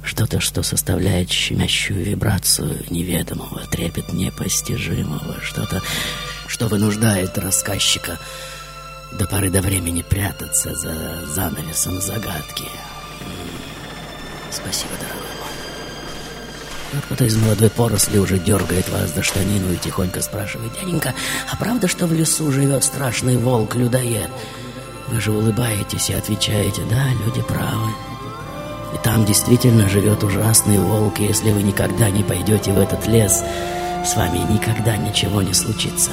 Что-то, 0.03 0.41
что 0.41 0.63
составляет 0.63 1.31
щемящую 1.31 2.03
вибрацию 2.03 2.83
неведомого, 2.89 3.67
трепет 3.71 4.13
непостижимого, 4.13 5.41
что-то, 5.43 5.83
что 6.47 6.69
вынуждает 6.69 7.37
рассказчика 7.37 8.19
до 9.13 9.27
поры 9.27 9.51
до 9.51 9.61
времени 9.61 10.03
прятаться 10.03 10.75
за 10.75 11.27
занавесом 11.27 12.01
загадки. 12.01 12.65
Спасибо, 14.51 14.93
дорогой 14.99 15.29
мой. 16.95 17.03
Кто-то 17.03 17.25
из 17.25 17.37
молодой 17.37 17.69
поросли 17.69 18.19
уже 18.19 18.39
дергает 18.39 18.89
вас 18.89 19.15
за 19.15 19.23
штанину 19.23 19.73
и 19.75 19.77
тихонько 19.77 20.23
спрашивает, 20.23 20.73
дяденька, 20.73 21.15
а 21.51 21.57
правда, 21.57 21.87
что 21.87 22.07
в 22.07 22.15
лесу 22.15 22.51
живет 22.51 22.83
страшный 22.83 23.37
волк-людоед? 23.37 24.31
Вы 25.11 25.21
же 25.21 25.33
улыбаетесь 25.33 26.11
и 26.11 26.15
отвечаете, 26.15 26.83
да, 26.91 27.05
люди 27.25 27.41
правы. 27.43 27.91
И 28.95 28.99
там 29.03 29.25
действительно 29.25 29.89
живет 29.89 30.23
ужасный 30.23 30.79
волк, 30.79 31.21
и 31.21 31.25
если 31.25 31.51
вы 31.51 31.63
никогда 31.63 32.11
не 32.11 32.23
пойдете 32.23 32.73
в 32.73 32.79
этот 32.79 33.07
лес, 33.07 33.43
с 34.05 34.17
вами 34.17 34.39
никогда 34.53 34.97
ничего 34.97 35.43
не 35.43 35.55
случится. 35.55 36.11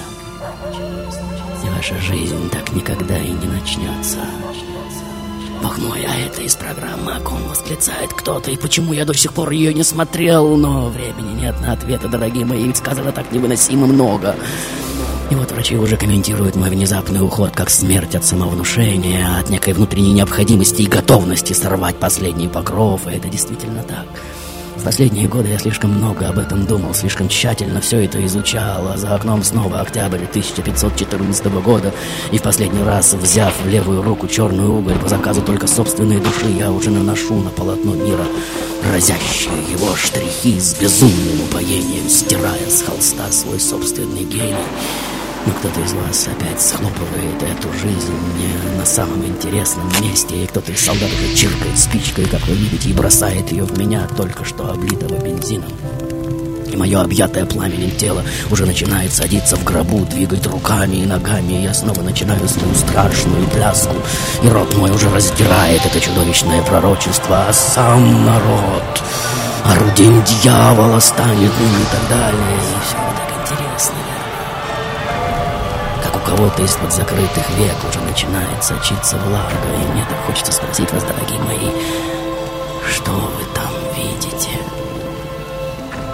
И 1.63 1.69
ваша 1.69 1.97
жизнь 1.99 2.49
так 2.49 2.71
никогда 2.73 3.17
и 3.17 3.31
не 3.31 3.47
начнется. 3.47 4.19
Бог 5.61 5.77
мой, 5.79 6.05
а 6.05 6.27
это 6.27 6.41
из 6.41 6.55
программы 6.55 7.13
«О 7.13 7.19
ком 7.21 7.41
восклицает 7.49 8.13
кто-то, 8.13 8.51
и 8.51 8.57
почему 8.57 8.93
я 8.93 9.03
до 9.03 9.13
сих 9.13 9.33
пор 9.33 9.51
ее 9.51 9.73
не 9.73 9.83
смотрел, 9.83 10.55
но 10.57 10.89
времени 10.89 11.41
нет 11.41 11.59
на 11.61 11.73
ответы, 11.73 12.07
дорогие 12.07 12.45
мои, 12.45 12.63
ведь 12.63 12.77
сказано 12.77 13.11
так 13.11 13.31
невыносимо 13.31 13.87
много. 13.87 14.35
И 15.31 15.35
вот 15.35 15.51
врачи 15.51 15.75
уже 15.75 15.97
комментируют 15.97 16.55
мой 16.55 16.69
внезапный 16.69 17.19
уход 17.19 17.51
как 17.51 17.71
смерть 17.71 18.13
от 18.15 18.23
самовнушения, 18.23 19.39
от 19.39 19.49
некой 19.49 19.73
внутренней 19.73 20.13
необходимости 20.13 20.83
и 20.83 20.87
готовности 20.87 21.53
сорвать 21.53 21.95
последний 21.95 22.47
покров, 22.47 23.07
это 23.07 23.27
действительно 23.27 23.81
так. 23.83 24.05
В 24.75 24.83
последние 24.83 25.27
годы 25.27 25.49
я 25.49 25.57
слишком 25.57 25.91
много 25.91 26.27
об 26.27 26.37
этом 26.37 26.65
думал, 26.65 26.93
слишком 26.93 27.29
тщательно 27.29 27.81
все 27.81 28.03
это 28.03 28.23
изучал, 28.25 28.87
а 28.87 28.97
за 28.97 29.15
окном 29.15 29.43
снова 29.43 29.81
октябрь 29.81 30.25
1514 30.25 31.45
года, 31.61 31.93
и 32.31 32.37
в 32.37 32.41
последний 32.41 32.83
раз, 32.83 33.13
взяв 33.13 33.53
в 33.63 33.67
левую 33.67 34.03
руку 34.03 34.27
черный 34.27 34.67
уголь 34.67 34.99
по 34.99 35.09
заказу 35.09 35.41
только 35.41 35.67
собственной 35.67 36.19
души, 36.19 36.47
я 36.57 36.71
уже 36.71 36.91
наношу 36.91 37.35
на 37.35 37.49
полотно 37.49 37.93
мира 37.95 38.25
разящие 38.93 39.53
его 39.71 39.95
штрихи 39.95 40.59
с 40.59 40.75
безумным 40.75 41.41
упоением, 41.49 42.09
стирая 42.09 42.69
с 42.69 42.81
холста 42.81 43.31
свой 43.31 43.59
собственный 43.59 44.23
гений. 44.23 44.55
Но 45.45 45.53
кто-то 45.53 45.79
из 45.79 45.93
вас 45.93 46.27
опять 46.27 46.59
схлопывает 46.59 47.43
эту 47.43 47.71
жизнь 47.73 48.13
не 48.37 48.77
на 48.79 48.85
самом 48.85 49.23
интересном 49.25 49.87
месте, 50.01 50.43
и 50.43 50.47
кто-то 50.47 50.71
из 50.71 50.81
солдат 50.83 51.09
уже 51.09 51.35
чиркает 51.35 51.77
спичкой, 51.77 52.25
как 52.25 52.41
вы 52.47 52.55
и 52.55 52.93
бросает 52.93 53.51
ее 53.51 53.63
в 53.63 53.77
меня, 53.77 54.07
только 54.17 54.43
что 54.43 54.71
облитого 54.71 55.15
бензином. 55.23 55.71
И 56.71 56.75
мое 56.75 56.99
объятое 56.99 57.45
пламенем 57.45 57.91
тело 57.91 58.23
уже 58.49 58.65
начинает 58.65 59.13
садиться 59.13 59.55
в 59.55 59.63
гробу, 59.63 60.05
двигать 60.05 60.47
руками 60.47 60.97
и 60.97 61.05
ногами, 61.05 61.53
и 61.53 61.63
я 61.63 61.73
снова 61.73 62.01
начинаю 62.01 62.47
свою 62.49 62.73
страшную 62.73 63.47
пляску, 63.47 63.95
и 64.41 64.49
рот 64.49 64.75
мой 64.75 64.91
уже 64.91 65.09
раздирает 65.09 65.85
это 65.85 65.99
чудовищное 65.99 66.63
пророчество, 66.63 67.45
а 67.47 67.53
сам 67.53 68.25
народ 68.25 69.03
орудием 69.63 70.23
дьявола 70.23 70.99
станет, 70.99 71.51
ну 71.59 71.65
и 71.65 71.85
так 71.91 72.09
далее, 72.09 72.57
и 72.57 72.85
все 72.85 72.97
так 73.15 73.57
интересно, 73.59 73.95
у 76.25 76.27
кого-то 76.27 76.63
из-под 76.63 76.91
закрытых 76.91 77.49
век 77.51 77.75
уже 77.87 77.99
начинает 78.01 78.63
сочиться 78.63 79.17
влага, 79.17 79.51
и 79.81 79.91
мне 79.91 80.05
так 80.09 80.17
хочется 80.25 80.51
спросить 80.51 80.91
вас, 80.91 81.03
дорогие 81.03 81.39
мои, 81.39 81.69
что 82.89 83.11
вы 83.11 83.43
там 83.53 83.69
видите? 83.95 84.84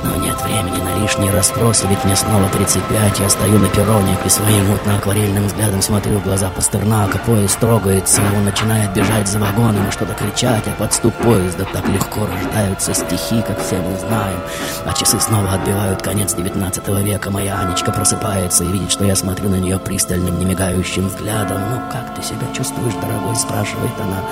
Но 0.03 0.15
нет 0.15 0.41
времени 0.41 0.81
на 0.81 0.99
лишние 0.99 1.31
расспросы, 1.31 1.85
ведь 1.87 2.03
мне 2.03 2.15
снова 2.15 2.49
35, 2.49 3.19
я 3.19 3.29
стою 3.29 3.59
на 3.59 3.67
перроне 3.67 4.17
и 4.25 4.29
своим 4.29 4.65
мутно-акварельным 4.67 5.45
взглядом 5.45 5.81
смотрю 5.81 6.17
в 6.17 6.23
глаза 6.23 6.49
Пастернака, 6.49 7.19
поезд 7.19 7.59
трогается, 7.59 8.21
он 8.35 8.45
начинает 8.45 8.93
бежать 8.93 9.27
за 9.27 9.39
вагоном 9.39 9.87
и 9.87 9.91
что-то 9.91 10.13
кричать, 10.13 10.63
а 10.67 10.71
под 10.71 10.93
стук 10.93 11.13
поезда 11.15 11.65
так 11.71 11.87
легко 11.89 12.25
рождаются 12.25 12.93
стихи, 12.93 13.41
как 13.41 13.59
все 13.61 13.77
мы 13.77 13.97
знаем, 13.99 14.39
а 14.85 14.93
часы 14.93 15.19
снова 15.19 15.53
отбивают 15.53 16.01
конец 16.01 16.33
19 16.33 16.87
века, 17.03 17.29
моя 17.29 17.59
Анечка 17.59 17.91
просыпается 17.91 18.63
и 18.63 18.67
видит, 18.67 18.91
что 18.91 19.05
я 19.05 19.15
смотрю 19.15 19.49
на 19.49 19.55
нее 19.55 19.77
пристальным, 19.79 20.39
немигающим 20.39 21.07
взглядом. 21.07 21.61
«Ну, 21.69 21.81
как 21.91 22.15
ты 22.15 22.23
себя 22.23 22.47
чувствуешь, 22.53 22.95
дорогой?»– 22.95 23.35
спрашивает 23.35 23.91
она. 23.99 24.23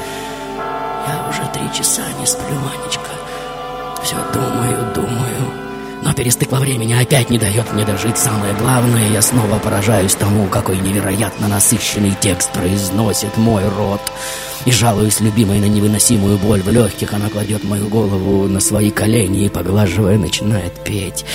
«Я 1.08 1.30
уже 1.30 1.42
три 1.54 1.72
часа 1.74 2.02
не 2.20 2.26
сплю, 2.26 2.58
Анечка. 2.58 3.19
Все 4.04 4.16
думаю, 4.34 4.94
думаю. 4.94 5.70
Но 6.04 6.14
перестык 6.14 6.52
во 6.52 6.60
времени 6.60 6.94
опять 6.94 7.30
не 7.30 7.38
дает 7.38 7.72
мне 7.74 7.86
дожить. 7.86 8.18
Самое 8.18 8.54
главное, 8.54 9.10
я 9.10 9.22
снова 9.22 9.60
поражаюсь 9.60 10.16
тому, 10.16 10.48
какой 10.48 10.78
невероятно 10.78 11.48
насыщенный 11.48 12.16
текст 12.20 12.52
произносит 12.52 13.36
мой 13.38 13.68
рот. 13.68 14.02
И 14.66 14.72
жалуюсь 14.72 15.20
любимой 15.20 15.60
на 15.60 15.66
невыносимую 15.66 16.38
боль 16.38 16.62
в 16.62 16.70
легких. 16.70 17.14
Она 17.14 17.30
кладет 17.30 17.64
мою 17.64 17.88
голову 17.88 18.48
на 18.48 18.60
свои 18.60 18.92
колени 18.92 19.46
и, 19.46 19.50
поглаживая, 19.50 20.18
начинает 20.18 20.74
петь. 20.84 21.26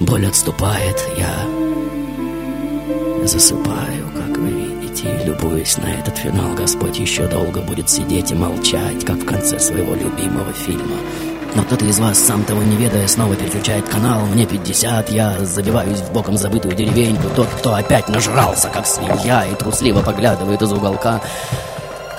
Боль 0.00 0.26
отступает, 0.26 0.96
я 1.18 3.26
засыпаю, 3.26 4.10
как 4.14 4.38
вы 4.38 4.48
видите, 4.48 5.22
любуясь 5.24 5.76
на 5.76 5.92
этот 5.92 6.16
финал, 6.16 6.54
Господь 6.54 6.98
еще 6.98 7.26
долго 7.28 7.60
будет 7.60 7.90
сидеть 7.90 8.30
и 8.30 8.34
молчать, 8.34 9.04
как 9.04 9.16
в 9.16 9.26
конце 9.26 9.58
своего 9.58 9.94
любимого 9.94 10.52
фильма. 10.52 10.96
Но 11.54 11.62
кто-то 11.62 11.84
из 11.84 11.98
вас, 11.98 12.18
сам 12.18 12.44
того 12.44 12.62
не 12.62 12.76
ведая, 12.76 13.08
снова 13.08 13.34
переключает 13.34 13.88
канал. 13.88 14.24
Мне 14.26 14.46
50, 14.46 15.10
я 15.10 15.36
забиваюсь 15.40 15.98
в 15.98 16.12
боком 16.12 16.36
забытую 16.36 16.74
деревеньку. 16.74 17.28
Тот, 17.34 17.48
кто 17.48 17.74
опять 17.74 18.08
нажрался, 18.08 18.68
как 18.68 18.86
свинья, 18.86 19.44
и 19.46 19.54
трусливо 19.54 20.00
поглядывает 20.00 20.62
из 20.62 20.72
уголка. 20.72 21.20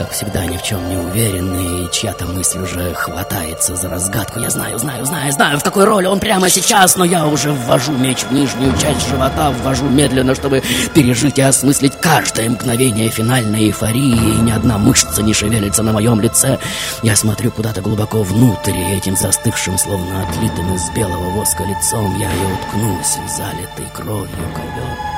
Как 0.02 0.14
всегда, 0.14 0.48
ни 0.48 0.58
в 0.58 0.64
чем 0.64 0.90
не 0.90 0.98
уверенный, 0.98 1.86
и 1.86 1.92
чья-то 1.92 2.26
мысль 2.26 2.58
уже 2.58 2.92
хватается 2.96 3.76
за 3.76 3.88
разгадку. 3.88 4.40
Я 4.40 4.50
знаю, 4.50 4.80
знаю, 4.80 5.06
знаю, 5.06 5.32
знаю, 5.32 5.60
в 5.60 5.64
какой 5.64 5.86
роли 5.86 6.08
он 6.08 6.20
прямо 6.20 6.50
сейчас, 6.50 6.96
но 6.96 7.06
я 7.06 7.28
уже 7.28 7.52
ввожу 7.52 7.92
меч 7.92 8.24
в 8.24 8.34
нижнюю 8.34 8.76
часть 8.80 9.08
живота, 9.08 9.52
ввожу 9.52 9.88
медленно, 9.88 10.34
чтобы 10.34 10.64
пережить 10.96 11.38
и 11.38 11.44
осмыслить 11.44 11.94
каждое 12.02 12.50
мгновение 12.50 13.10
финальной 13.10 13.66
эйфории, 13.66 14.16
и 14.16 14.42
ни 14.42 14.50
одна 14.50 14.80
мышца 14.80 15.22
не 15.22 15.36
шевелится 15.36 15.84
на 15.84 15.92
моем 15.92 16.20
лице. 16.20 16.58
Я 17.04 17.16
смотрю 17.16 17.52
куда-то 17.52 17.82
глубоко 17.82 18.24
внутрь, 18.24 18.76
и 18.76 18.96
этим 18.96 19.16
застывшим, 19.16 19.78
словно 19.78 20.24
отлитым 20.24 20.74
из 20.74 20.90
белого 20.96 21.30
воска 21.30 21.64
лицом, 21.64 22.18
я 22.18 22.28
и 22.28 22.54
уткнусь 22.54 23.20
в 23.24 23.30
залитый 23.30 23.86
кровью 23.94 24.50
ковер. 24.56 25.11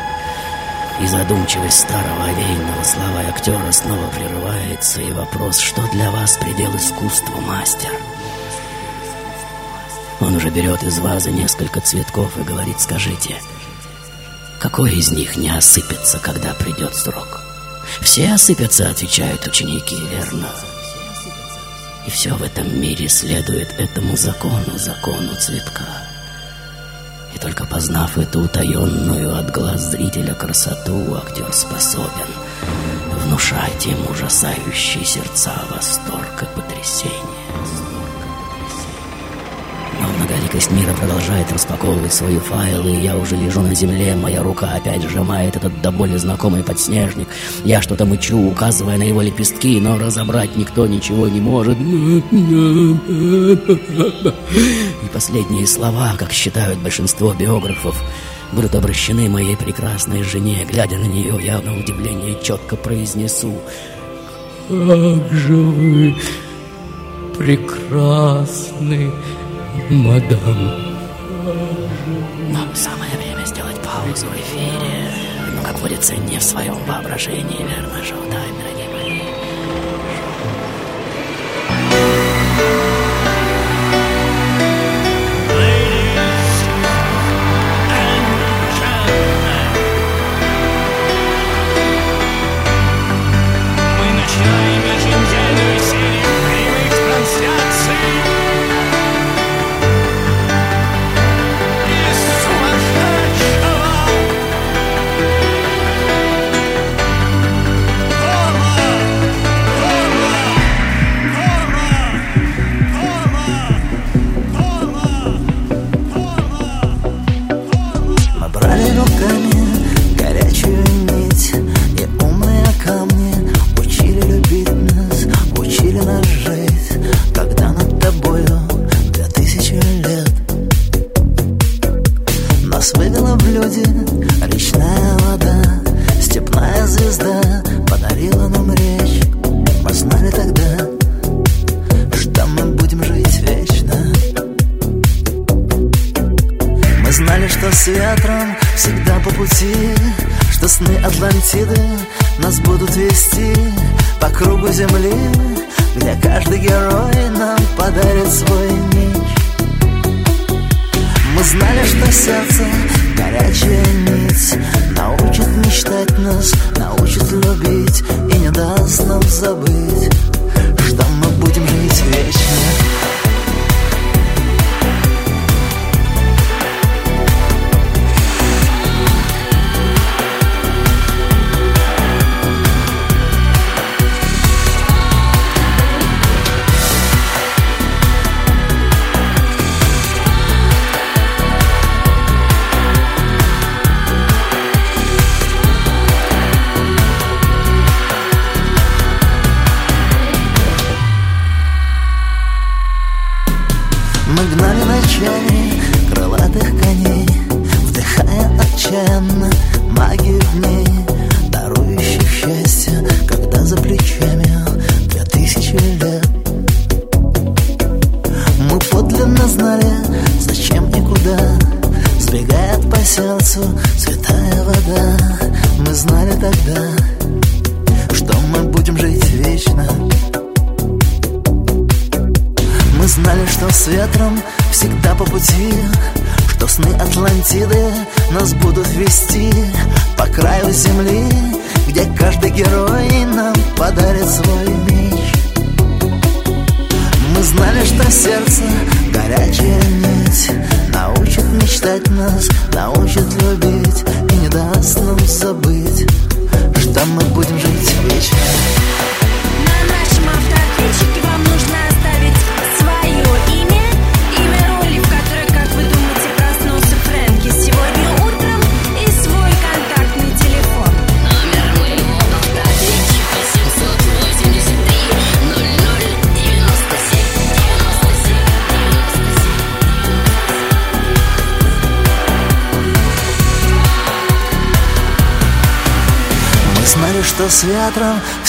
И 1.01 1.07
задумчивость 1.07 1.79
старого 1.79 2.25
овейного 2.25 2.83
слова 2.83 3.21
актера 3.27 3.71
снова 3.71 4.07
прерывается, 4.09 5.01
и 5.01 5.11
вопрос, 5.11 5.59
что 5.59 5.81
для 5.91 6.11
вас 6.11 6.37
предел 6.37 6.75
искусства, 6.75 7.41
мастер? 7.41 7.89
Он 10.19 10.35
уже 10.35 10.49
берет 10.49 10.83
из 10.83 10.99
вазы 10.99 11.31
несколько 11.31 11.81
цветков 11.81 12.37
и 12.37 12.43
говорит, 12.43 12.79
скажите, 12.79 13.41
какой 14.59 14.93
из 14.93 15.11
них 15.11 15.35
не 15.35 15.49
осыпется, 15.49 16.19
когда 16.19 16.53
придет 16.53 16.95
срок? 16.95 17.41
Все 17.99 18.31
осыпятся, 18.33 18.89
отвечают 18.89 19.45
ученики, 19.45 19.97
верно? 20.09 20.49
И 22.07 22.09
все 22.09 22.33
в 22.35 22.43
этом 22.43 22.79
мире 22.79 23.09
следует 23.09 23.73
этому 23.79 24.15
закону, 24.15 24.77
закону 24.77 25.35
цветка. 25.35 26.12
Только 27.43 27.65
познав 27.65 28.17
эту 28.17 28.39
утаенную 28.39 29.37
от 29.37 29.51
глаз 29.51 29.91
зрителя 29.91 30.33
красоту, 30.33 31.13
актер 31.13 31.51
способен 31.51 32.09
внушать 33.25 33.85
им 33.85 33.97
ужасающие 34.09 35.03
сердца 35.03 35.51
восторг 35.69 36.41
и 36.41 36.45
потрясение. 36.55 37.32
Многоликость 40.53 40.71
мира 40.71 40.93
продолжает 40.95 41.51
распаковывать 41.51 42.13
свои 42.13 42.37
файлы, 42.37 42.91
я 43.01 43.17
уже 43.17 43.35
лежу 43.35 43.61
на 43.61 43.73
земле, 43.73 44.15
моя 44.15 44.43
рука 44.43 44.73
опять 44.75 45.01
сжимает 45.01 45.55
этот 45.55 45.81
до 45.81 45.91
боли 45.91 46.15
знакомый 46.17 46.63
подснежник. 46.63 47.27
Я 47.63 47.81
что-то 47.81 48.05
мычу, 48.05 48.37
указывая 48.37 48.99
на 48.99 49.03
его 49.03 49.23
лепестки, 49.23 49.79
но 49.79 49.97
разобрать 49.97 50.55
никто 50.55 50.85
ничего 50.85 51.27
не 51.27 51.41
может. 51.41 51.75
И 51.79 52.23
последние 55.11 55.65
слова, 55.65 56.13
как 56.19 56.31
считают 56.31 56.77
большинство 56.77 57.33
биографов, 57.33 57.99
будут 58.51 58.75
обращены 58.75 59.27
моей 59.29 59.57
прекрасной 59.57 60.21
жене. 60.21 60.67
Глядя 60.71 60.99
на 60.99 61.05
нее, 61.05 61.35
я 61.43 61.61
на 61.61 61.75
удивление 61.75 62.37
четко 62.43 62.75
произнесу. 62.75 63.55
«Как 64.69 65.33
же 65.33 65.55
вы 65.55 66.15
прекрасны, 67.39 69.11
мадам!» 69.89 70.93
Нам 72.51 72.73
самое 72.75 73.11
время 73.17 73.45
сделать 73.45 73.77
паузу 73.81 74.27
в 74.27 74.35
эфире. 74.35 75.11
Но, 75.55 75.61
как 75.63 75.79
водится, 75.79 76.15
не 76.15 76.37
в 76.37 76.43
своем 76.43 76.75
воображении, 76.85 77.65
верно, 77.67 78.03
шоу-тайм, 78.03 78.42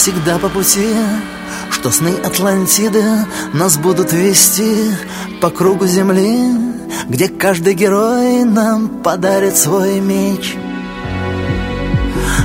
всегда 0.05 0.37
по 0.37 0.49
пути 0.49 0.93
Что 1.71 1.89
сны 1.89 2.13
Атлантиды 2.23 3.01
нас 3.53 3.77
будут 3.77 4.13
вести 4.13 4.91
По 5.41 5.49
кругу 5.49 5.87
земли, 5.87 6.51
где 7.09 7.27
каждый 7.27 7.73
герой 7.73 8.43
нам 8.43 9.01
подарит 9.01 9.57
свой 9.57 9.99
меч. 9.99 10.55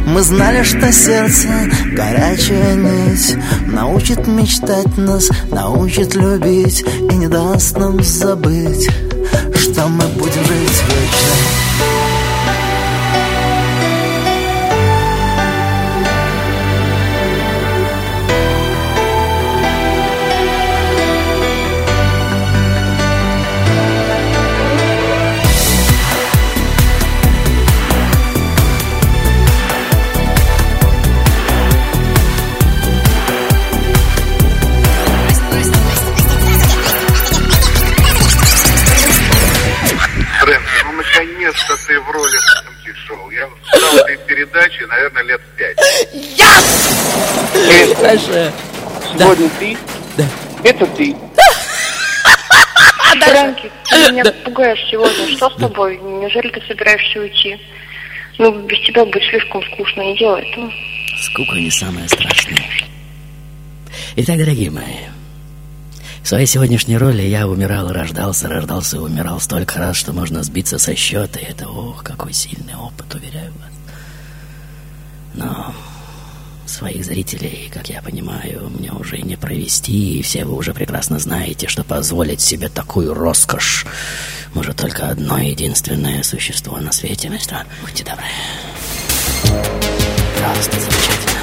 Мы 0.06 0.22
знали, 0.22 0.62
что 0.62 0.90
сердце 0.90 1.48
горячая 1.92 2.76
нить 2.76 3.36
Научит 3.66 4.26
мечтать 4.26 4.96
нас, 4.96 5.28
научит 5.50 6.14
любить 6.14 6.82
И 6.82 7.14
не 7.14 7.28
даст 7.28 7.76
нам 7.76 8.02
забыть, 8.02 8.88
что 9.54 9.86
мы 9.86 10.06
будем 10.16 10.44
жить 10.44 10.82
вечно 10.88 11.99
Дальше. 48.00 48.52
Сегодня 49.18 49.48
ты? 49.58 49.76
Да. 50.16 50.24
Это 50.64 50.86
ты. 50.86 51.16
Фрэнки, 53.20 53.70
ты 53.88 54.12
меня 54.12 54.24
пугаешь 54.44 54.80
сегодня. 54.90 55.36
Что 55.36 55.50
с 55.50 55.56
тобой? 55.56 55.98
Неужели 55.98 56.48
ты 56.48 56.60
собираешься 56.66 57.20
уйти? 57.20 57.56
Ну, 58.38 58.66
без 58.66 58.80
тебя 58.86 59.04
будет 59.04 59.22
слишком 59.24 59.62
скучно. 59.64 60.00
Не 60.00 60.16
делай 60.16 60.48
этого. 60.48 60.70
Скука 61.20 61.56
не 61.56 61.70
самое 61.70 62.08
страшное. 62.08 62.64
Итак, 64.16 64.38
дорогие 64.38 64.70
мои, 64.70 65.08
в 66.22 66.28
своей 66.28 66.46
сегодняшней 66.46 66.96
роли 66.96 67.22
я 67.22 67.46
умирал 67.46 67.90
и 67.90 67.92
рождался, 67.92 68.48
рождался 68.48 68.96
и 68.96 69.00
умирал 69.00 69.40
столько 69.40 69.78
раз, 69.78 69.96
что 69.96 70.12
можно 70.12 70.42
сбиться 70.42 70.78
со 70.78 70.94
счета. 70.96 71.38
И 71.38 71.44
это, 71.44 71.68
ох, 71.68 72.02
какой 72.02 72.32
сильный 72.32 72.74
опыт, 72.74 73.14
уверяю 73.14 73.52
вас. 73.52 73.72
Но 75.34 75.74
своих 76.80 77.04
зрителей, 77.04 77.70
как 77.74 77.90
я 77.90 78.00
понимаю, 78.00 78.70
мне 78.70 78.90
уже 78.90 79.18
не 79.18 79.36
провести, 79.36 80.18
и 80.18 80.22
все 80.22 80.46
вы 80.46 80.54
уже 80.56 80.72
прекрасно 80.72 81.18
знаете, 81.18 81.68
что 81.68 81.84
позволить 81.84 82.40
себе 82.40 82.70
такую 82.70 83.12
роскошь 83.12 83.84
может 84.54 84.78
только 84.78 85.08
одно 85.10 85.36
единственное 85.36 86.22
существо 86.22 86.78
на 86.78 86.90
свете, 86.90 87.28
мастер. 87.28 87.66
Будьте 87.82 88.02
добры. 88.02 88.24
Просто 90.38 90.80
замечательно. 90.80 91.40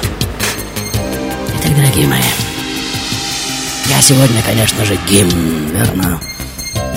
Итак, 1.60 1.76
дорогие 1.76 2.08
мои, 2.08 2.18
я 3.90 4.02
сегодня, 4.02 4.42
конечно 4.42 4.84
же, 4.84 4.98
гимн, 5.08 5.68
верно? 5.70 6.20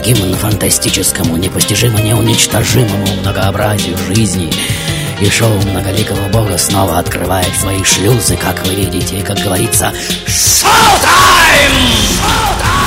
Гимн 0.04 0.34
фантастическому, 0.34 1.38
непостижимо 1.38 2.02
неуничтожимому 2.02 3.06
многообразию 3.22 3.96
жизни. 4.10 4.52
И 5.22 5.30
шоу 5.30 5.54
многоликого 5.62 6.30
бога 6.30 6.58
снова 6.58 6.98
открывает 6.98 7.56
свои 7.56 7.84
шлюзы, 7.84 8.36
как 8.38 8.66
вы 8.66 8.74
видите, 8.74 9.20
и, 9.20 9.22
как 9.22 9.38
говорится, 9.38 9.94
шоу-тайм! 10.26 11.72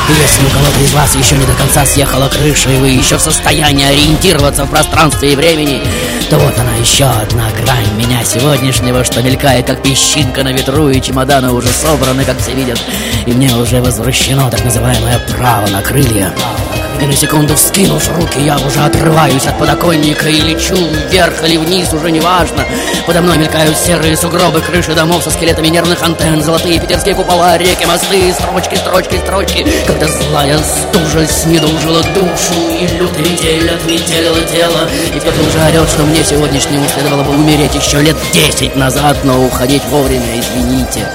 Если 0.09 0.45
у 0.45 0.51
кого-то 0.51 0.81
из 0.81 0.93
вас 0.93 1.15
еще 1.15 1.37
не 1.37 1.47
до 1.47 1.55
конца 1.55 1.87
съехала 1.87 2.29
крыша, 2.29 2.71
и 2.71 2.77
вы 2.77 2.89
еще 2.89 3.19
в 3.19 3.21
состоянии 3.21 3.87
ориентироваться 3.87 4.65
в 4.65 4.71
пространстве 4.71 5.33
и 5.33 5.37
времени, 5.37 5.81
то 6.29 6.37
вот 6.39 6.59
она 6.59 6.75
еще 6.75 7.05
одна 7.05 7.49
грань 7.53 7.95
меня 7.97 8.25
сегодняшнего, 8.25 9.05
что 9.05 9.23
мелькает 9.23 9.69
как 9.69 9.83
песчинка 9.83 10.43
на 10.43 10.53
ветру, 10.53 10.91
и 10.91 11.01
чемоданы 11.01 11.53
уже 11.53 11.69
собраны, 11.69 12.25
как 12.25 12.41
все 12.41 12.53
видят, 12.53 12.81
и 13.27 13.33
мне 13.33 13.55
уже 13.55 13.81
возвращено 13.81 14.51
так 14.51 14.65
называемое 14.65 15.21
право 15.31 15.69
на 15.69 15.83
крылья. 15.83 16.33
Право 16.37 16.59
на 16.59 16.73
крылья. 16.73 16.84
И 17.01 17.07
на 17.07 17.13
секунду 17.13 17.55
вскинув 17.55 18.09
руки, 18.17 18.41
я 18.41 18.57
уже 18.59 18.81
отрываюсь 18.81 19.47
от 19.47 19.59
подоконника 19.59 20.29
и 20.29 20.41
лечу 20.41 20.77
вверх 21.11 21.43
или 21.45 21.57
вниз, 21.57 21.93
уже 21.93 22.11
не 22.11 22.21
важно. 22.21 22.65
Подо 23.07 23.21
мной 23.21 23.39
мелькают 23.39 23.77
серые 23.77 24.17
сугробы, 24.17 24.61
крыши 24.61 24.95
домов 24.95 25.23
со 25.25 25.31
скелетами 25.31 25.69
нервных 25.69 26.03
антенн, 26.03 26.43
золотые 26.43 26.81
питерские 26.81 27.15
купола, 27.15 27.59
реки, 27.59 27.85
мосты, 27.85 28.33
строчки, 28.33 28.77
строчки, 28.77 29.17
строчки. 29.19 29.67
Когда 29.87 30.07
злая 30.09 30.59
стужа 30.59 31.27
снедужила 31.27 32.03
душу, 32.15 32.55
и 32.81 32.87
лютый 32.97 33.31
метель 33.31 33.71
отметелила 33.71 34.41
тело, 34.43 34.89
и 35.15 35.19
кто-то 35.19 35.41
уже 35.43 35.63
орет, 35.63 35.89
что 35.89 36.03
мне 36.05 36.25
сегодняшнему 36.25 36.87
следовало 36.89 37.25
бы 37.25 37.35
умереть 37.35 37.75
еще 37.75 38.01
лет 38.01 38.17
десять 38.33 38.77
назад, 38.77 39.17
но 39.25 39.45
уходить 39.45 39.83
вовремя, 39.91 40.39
извините. 40.39 41.07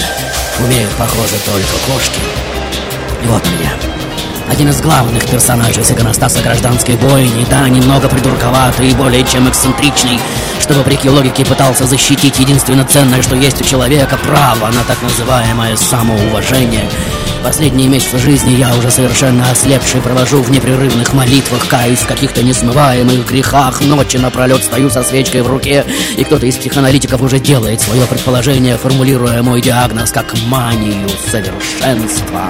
Умеют, 0.60 0.92
похоже, 0.98 1.36
только 1.46 1.74
кошки. 1.88 2.20
И 3.24 3.28
вот 3.28 3.42
он 3.46 3.63
я. 3.63 3.98
Один 4.49 4.69
из 4.69 4.81
главных 4.81 5.25
персонажей 5.27 5.83
с 5.83 5.91
иконостаса 5.91 6.41
гражданской 6.41 6.95
бойни, 6.97 7.45
да, 7.49 7.69
немного 7.69 8.09
придурковатый 8.09 8.89
и 8.89 8.95
более 8.95 9.23
чем 9.23 9.47
эксцентричный, 9.47 10.19
что 10.59 10.73
вопреки 10.73 11.07
логике 11.07 11.45
пытался 11.45 11.85
защитить 11.85 12.39
единственно 12.39 12.83
ценное, 12.83 13.21
что 13.21 13.35
есть 13.35 13.62
у 13.62 13.63
человека, 13.63 14.17
право 14.17 14.71
на 14.71 14.83
так 14.83 15.01
называемое 15.03 15.75
самоуважение. 15.75 16.89
Последние 17.43 17.88
месяцы 17.88 18.17
жизни 18.17 18.55
я 18.55 18.75
уже 18.75 18.91
совершенно 18.91 19.49
ослепший 19.49 20.01
провожу 20.01 20.41
в 20.41 20.51
непрерывных 20.51 21.13
молитвах, 21.13 21.67
каюсь 21.67 21.99
в 21.99 22.07
каких-то 22.07 22.43
несмываемых 22.43 23.29
грехах, 23.29 23.81
ночи 23.81 24.17
напролет 24.17 24.63
стою 24.63 24.89
со 24.89 25.03
свечкой 25.03 25.43
в 25.43 25.47
руке, 25.47 25.85
и 26.17 26.23
кто-то 26.23 26.45
из 26.47 26.57
психоаналитиков 26.57 27.21
уже 27.21 27.39
делает 27.39 27.81
свое 27.81 28.05
предположение, 28.07 28.77
формулируя 28.77 29.41
мой 29.41 29.62
диагноз 29.62 30.12
как 30.12 30.33
манию 30.47 31.07
совершенства. 31.31 32.49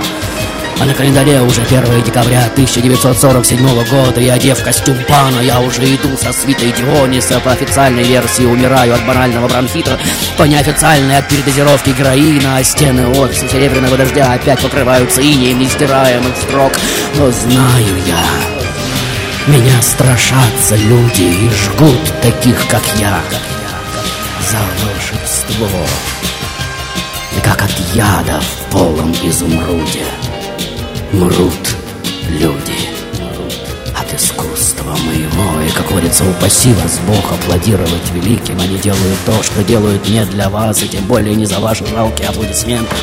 А 0.81 0.85
на 0.85 0.93
календаре 0.93 1.41
уже 1.41 1.61
1 1.63 2.03
декабря 2.03 2.45
1947 2.53 3.85
года, 3.89 4.21
и 4.21 4.29
одев 4.29 4.63
костюм 4.63 4.97
пана, 5.09 5.41
я 5.41 5.59
уже 5.59 5.83
иду 5.83 6.15
со 6.15 6.31
свитой 6.31 6.71
Диониса. 6.71 7.41
По 7.41 7.51
официальной 7.51 8.03
версии 8.03 8.43
умираю 8.43 8.93
от 8.93 9.05
банального 9.05 9.49
бронхита, 9.49 9.99
по 10.37 10.43
неофициальной 10.43 11.17
от 11.17 11.27
передозировки 11.27 11.89
героина, 11.89 12.57
а 12.57 12.63
стены 12.63 13.07
офиса 13.09 13.49
серебряного 13.49 13.97
дождя 13.97 14.31
опять 14.31 14.61
покрываются 14.61 15.21
инеем 15.21 15.59
нестираемых 15.59 16.37
строк. 16.37 16.71
Но 17.15 17.29
знаю 17.29 17.95
я, 18.07 19.53
меня 19.53 19.81
страшатся 19.81 20.77
люди 20.77 21.23
и 21.23 21.49
жгут 21.49 22.21
таких, 22.21 22.65
как 22.69 22.83
я, 22.95 23.19
за 24.49 24.59
волшебство. 24.85 25.67
Как 27.43 27.63
от 27.63 27.73
яда 27.93 28.39
в 28.39 28.71
полом 28.71 29.11
изумруде 29.23 30.05
мрут 31.11 31.75
люди 32.29 32.89
от 33.95 34.13
искусства 34.13 34.95
моего. 35.05 35.61
И, 35.61 35.69
как 35.71 35.87
говорится, 35.87 36.23
упаси 36.23 36.73
вас 36.73 36.99
Бог 37.07 37.31
аплодировать 37.31 38.11
великим. 38.13 38.59
Они 38.59 38.77
делают 38.77 39.17
то, 39.25 39.41
что 39.43 39.63
делают 39.63 40.07
не 40.07 40.23
для 40.25 40.49
вас, 40.49 40.83
и 40.83 40.87
тем 40.87 41.03
более 41.05 41.35
не 41.35 41.45
за 41.45 41.59
ваши 41.59 41.85
жалкие 41.85 42.29
аплодисменты. 42.29 42.95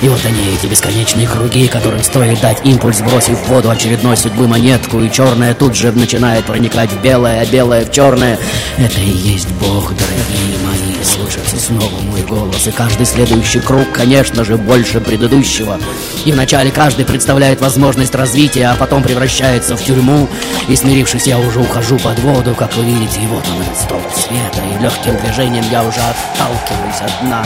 И 0.00 0.08
вот 0.08 0.20
они, 0.24 0.54
эти 0.54 0.66
бесконечные 0.66 1.26
круги, 1.26 1.66
которым 1.66 2.02
стоит 2.02 2.40
дать 2.40 2.64
импульс, 2.64 3.00
бросив 3.00 3.38
в 3.38 3.48
воду 3.48 3.70
очередной 3.70 4.16
судьбы 4.16 4.46
монетку, 4.46 5.00
и 5.00 5.10
черное 5.10 5.54
тут 5.54 5.74
же 5.74 5.90
начинает 5.92 6.44
проникать 6.44 6.90
в 6.92 7.02
белое, 7.02 7.40
а 7.40 7.46
белое 7.46 7.84
в 7.84 7.90
черное. 7.90 8.38
Это 8.76 9.00
и 9.00 9.10
есть 9.10 9.50
Бог, 9.60 9.92
дорогие 9.96 10.58
мои. 10.64 10.87
Слышится 11.02 11.58
снова 11.58 12.00
мой 12.02 12.22
голос, 12.22 12.66
и 12.66 12.70
каждый 12.70 13.06
следующий 13.06 13.60
круг, 13.60 13.90
конечно 13.92 14.44
же, 14.44 14.56
больше 14.56 15.00
предыдущего. 15.00 15.78
И 16.24 16.32
вначале 16.32 16.70
каждый 16.70 17.04
представляет 17.04 17.60
возможность 17.60 18.14
развития, 18.14 18.68
а 18.68 18.76
потом 18.76 19.02
превращается 19.02 19.76
в 19.76 19.82
тюрьму. 19.82 20.28
И 20.68 20.76
смирившись, 20.76 21.26
я 21.26 21.38
уже 21.38 21.60
ухожу 21.60 21.98
под 21.98 22.18
воду, 22.20 22.54
как 22.54 22.74
вы 22.76 22.84
видите, 22.84 23.20
и 23.22 23.26
вот 23.26 23.44
он 23.48 23.62
этот 23.62 23.78
столб 23.78 24.12
света, 24.14 24.62
и 24.66 24.82
легким 24.82 25.16
движением 25.16 25.64
я 25.70 25.82
уже 25.82 26.00
отталкиваюсь 26.00 27.00
от 27.00 27.26
дна 27.26 27.44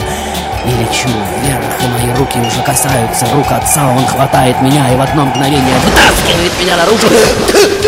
и 0.65 0.71
лечу 0.71 1.09
вверх, 1.09 1.65
и 1.83 1.89
мои 1.89 2.17
руки 2.17 2.39
уже 2.39 2.63
касаются 2.65 3.27
рук 3.35 3.51
отца, 3.51 3.89
он 3.89 4.07
хватает 4.07 4.61
меня 4.63 4.93
и 4.93 4.97
в 4.97 5.01
одно 5.01 5.25
мгновение 5.27 5.75
вытаскивает 5.85 6.53
меня 6.61 6.77
наружу. 6.77 7.82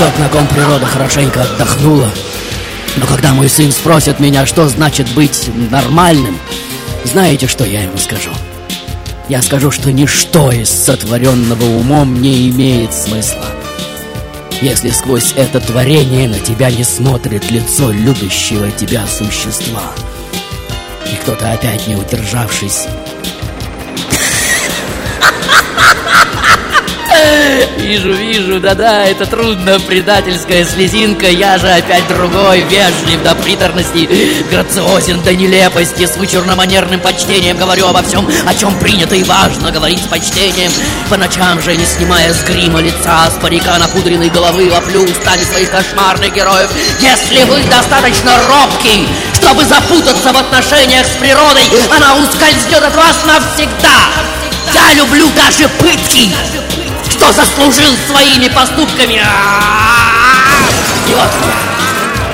Я. 0.00 0.06
Тот, 0.06 0.18
на 0.18 0.28
ком 0.28 0.46
природа 0.48 0.86
хорошенько 0.86 1.42
отдохнула. 1.42 2.08
Но 2.96 3.06
когда 3.06 3.32
мой 3.32 3.48
сын 3.48 3.70
спросит 3.70 4.18
меня, 4.18 4.46
что 4.46 4.68
значит 4.68 5.08
быть 5.12 5.50
нормальным, 5.70 6.38
знаете, 7.04 7.46
что 7.46 7.64
я 7.64 7.82
ему 7.82 7.98
скажу? 7.98 8.30
Я 9.28 9.42
скажу, 9.42 9.70
что 9.70 9.92
ничто 9.92 10.50
из 10.50 10.70
сотворенного 10.70 11.64
умом 11.64 12.20
не 12.20 12.48
имеет 12.50 12.92
смысла. 12.92 13.46
Если 14.60 14.90
сквозь 14.90 15.32
это 15.36 15.60
творение 15.60 16.28
на 16.28 16.38
тебя 16.38 16.70
не 16.70 16.84
смотрит 16.84 17.50
лицо 17.50 17.90
любящего 17.90 18.70
тебя 18.70 19.06
существа. 19.06 19.82
И 21.12 21.16
кто-то 21.22 21.52
опять 21.52 21.86
не 21.86 21.96
удержавшись 21.96 22.86
Вижу, 27.76 28.12
вижу, 28.12 28.60
да-да, 28.60 29.04
это 29.04 29.26
трудно, 29.26 29.80
предательская 29.80 30.64
слезинка 30.64 31.26
Я 31.26 31.58
же 31.58 31.68
опять 31.68 32.06
другой, 32.08 32.60
вежлив 32.60 33.22
до 33.22 33.34
приторности 33.34 34.08
Грациозен 34.50 35.20
до 35.22 35.34
нелепости. 35.34 36.06
С 36.06 36.16
вычурно-манерным 36.16 37.00
почтением 37.00 37.56
говорю 37.56 37.86
обо 37.86 38.02
всем 38.02 38.28
О 38.46 38.54
чем 38.54 38.78
принято 38.78 39.14
и 39.14 39.24
важно 39.24 39.70
говорить 39.70 40.02
с 40.02 40.06
почтением. 40.06 40.70
По 41.08 41.16
ночам 41.16 41.60
же, 41.60 41.74
не 41.76 41.84
снимая 41.84 42.32
с 42.32 42.42
грима 42.42 42.80
лица 42.80 43.28
С 43.30 43.40
парика 43.40 43.78
напудренной 43.78 44.30
головы 44.30 44.70
воплю 44.70 45.02
устами 45.02 45.42
своих 45.42 45.70
кошмарных 45.70 46.34
героев. 46.34 46.70
Если 47.00 47.42
вы 47.44 47.62
достаточно 47.64 48.32
робкий 48.48 49.08
Чтобы 49.34 49.64
запутаться 49.64 50.32
в 50.32 50.36
отношениях 50.36 51.06
с 51.06 51.16
природой 51.16 51.64
Она 51.96 52.14
ускользнет 52.16 52.82
от 52.82 52.94
вас 52.94 53.24
навсегда. 53.26 53.98
Я 54.72 54.94
люблю 54.94 55.28
даже 55.34 55.68
пытки 55.80 56.30
что 57.20 57.32
заслужил 57.32 57.92
своими 58.08 58.48
поступками. 58.48 59.20
И 61.06 61.14
вот 61.14 61.28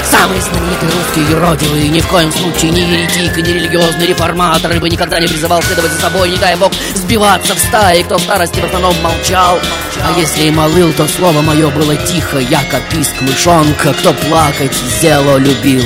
Самый 0.09 0.40
знаменитый 0.40 0.88
русский 0.88 1.33
юродивый, 1.33 1.88
ни 1.88 2.01
в 2.01 2.07
коем 2.07 2.31
случае 2.31 2.70
не 2.70 2.83
еретик 2.83 3.37
и 3.37 3.42
не 3.42 3.55
религиозный 3.55 4.07
реформатор, 4.07 4.70
ибо 4.72 4.88
никогда 4.88 5.18
не 5.18 5.27
призывал 5.27 5.61
следовать 5.62 5.90
за 5.90 6.01
собой, 6.03 6.31
не 6.31 6.37
дай 6.37 6.55
бог 6.55 6.72
сбиваться 6.94 7.57
в 7.57 7.59
стаи, 7.59 8.05
кто 8.05 8.16
в 8.16 8.20
старости 8.20 8.61
в 8.61 8.64
основном 8.64 8.94
молчал. 9.03 9.59
А 10.05 10.16
если 10.16 10.44
и 10.44 10.51
молыл, 10.53 10.92
то 10.92 11.09
слово 11.09 11.42
мое 11.42 11.68
было 11.70 11.96
тихо, 11.96 12.38
яко 12.38 12.81
писк 12.88 13.20
мышонка, 13.20 13.92
кто 13.94 14.12
плакать 14.12 14.77
зело 15.03 15.38
любил. 15.38 15.85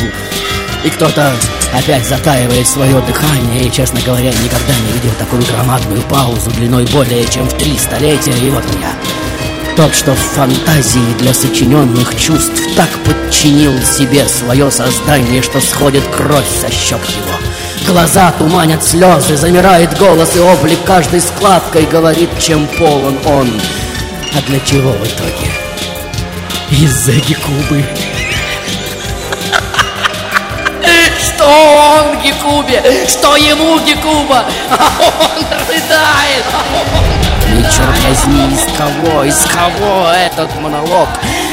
И 0.85 0.89
кто-то 0.89 1.33
опять 1.75 2.07
затаивает 2.07 2.67
свое 2.67 3.01
дыхание 3.03 3.67
И, 3.67 3.71
честно 3.71 4.01
говоря, 4.01 4.31
никогда 4.31 4.73
не 4.87 4.93
видел 4.93 5.15
такую 5.19 5.43
громадную 5.43 6.01
паузу 6.03 6.51
Длиной 6.51 6.87
более 6.87 7.27
чем 7.27 7.47
в 7.47 7.55
три 7.55 7.77
столетия. 7.77 8.33
И 8.33 8.51
вот 8.51 8.65
я 8.81 8.93
Тот, 9.77 9.95
что 9.95 10.15
в 10.15 10.19
фантазии 10.19 11.15
для 11.19 11.35
сочиненных 11.35 12.15
чувств 12.17 12.63
Так 12.77 12.89
подчинил 13.05 13.79
себе 13.83 14.27
свое 14.27 14.71
создание 14.71 15.43
Что 15.43 15.61
сходит 15.61 16.05
кровь 16.07 16.49
со 16.61 16.71
щек 16.71 17.01
его. 17.09 17.35
Глаза 17.87 18.33
туманят 18.33 18.83
слезы, 18.83 19.37
замирает 19.37 19.99
голос 19.99 20.35
и 20.37 20.41
облик 20.41 20.79
Каждой 20.85 21.21
складкой 21.21 21.85
говорит, 21.87 22.31
чем 22.39 22.67
полон 22.79 23.19
он. 23.27 23.49
А 24.33 24.41
для 24.49 24.61
чего 24.61 24.93
в 24.93 25.03
итоге? 25.05 25.51
Из-за 26.71 27.13
Гекубы 27.13 27.85
что 31.51 32.11
он 32.11 32.21
Гекубе, 32.21 32.83
что 33.09 33.37
ему 33.37 33.79
Гекуба, 33.81 34.45
а 34.71 34.91
он 35.01 35.45
рыдает. 35.69 36.45
И 37.49 37.63
черт 37.77 37.99
возьми, 38.09 38.55
из 38.55 38.77
кого, 38.77 39.25
из 39.25 39.45
кого 39.47 40.09
этот 40.11 40.55
монолог? 40.61 41.09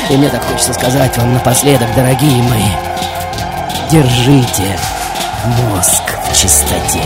И 0.09 0.17
мне 0.17 0.29
так 0.29 0.43
хочется 0.45 0.73
сказать 0.73 1.17
вам 1.17 1.33
напоследок, 1.33 1.93
дорогие 1.95 2.43
мои, 2.43 2.69
держите 3.89 4.77
мозг 5.45 6.03
в 6.29 6.35
чистоте. 6.35 7.03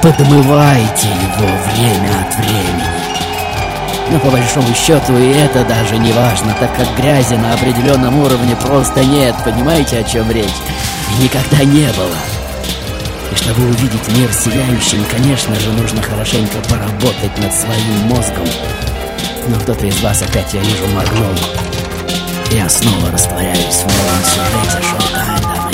Подмывайте 0.00 1.08
его 1.08 1.48
время 1.74 2.20
от 2.20 2.34
времени. 2.36 2.84
Но 4.10 4.18
по 4.18 4.30
большому 4.30 4.74
счету 4.74 5.16
и 5.16 5.32
это 5.32 5.64
даже 5.64 5.96
не 5.96 6.12
важно, 6.12 6.54
так 6.60 6.74
как 6.76 6.94
грязи 6.96 7.34
на 7.34 7.54
определенном 7.54 8.20
уровне 8.20 8.54
просто 8.56 9.04
нет. 9.04 9.34
Понимаете, 9.44 10.00
о 10.00 10.04
чем 10.04 10.30
речь? 10.30 10.50
Никогда 11.20 11.64
не 11.64 11.86
было. 11.92 12.16
И 13.30 13.36
чтобы 13.36 13.64
увидеть 13.68 14.08
мир 14.16 14.30
сияющим, 14.32 15.04
конечно 15.04 15.54
же, 15.54 15.70
нужно 15.70 16.02
хорошенько 16.02 16.58
поработать 16.68 17.38
над 17.38 17.52
своим 17.54 18.08
мозгом. 18.08 18.46
Но 19.48 19.58
кто-то 19.60 19.86
из 19.86 20.00
вас 20.00 20.22
опять, 20.22 20.52
я 20.54 20.60
вижу, 20.60 20.86
моргнул. 20.88 21.34
Я 22.50 22.68
снова 22.68 23.10
растворяюсь 23.10 23.58
в 23.58 23.86
новом 23.86 24.24
сюжете 24.24 24.82
шоу-тайм, 24.82 25.40
дамы. 25.42 25.72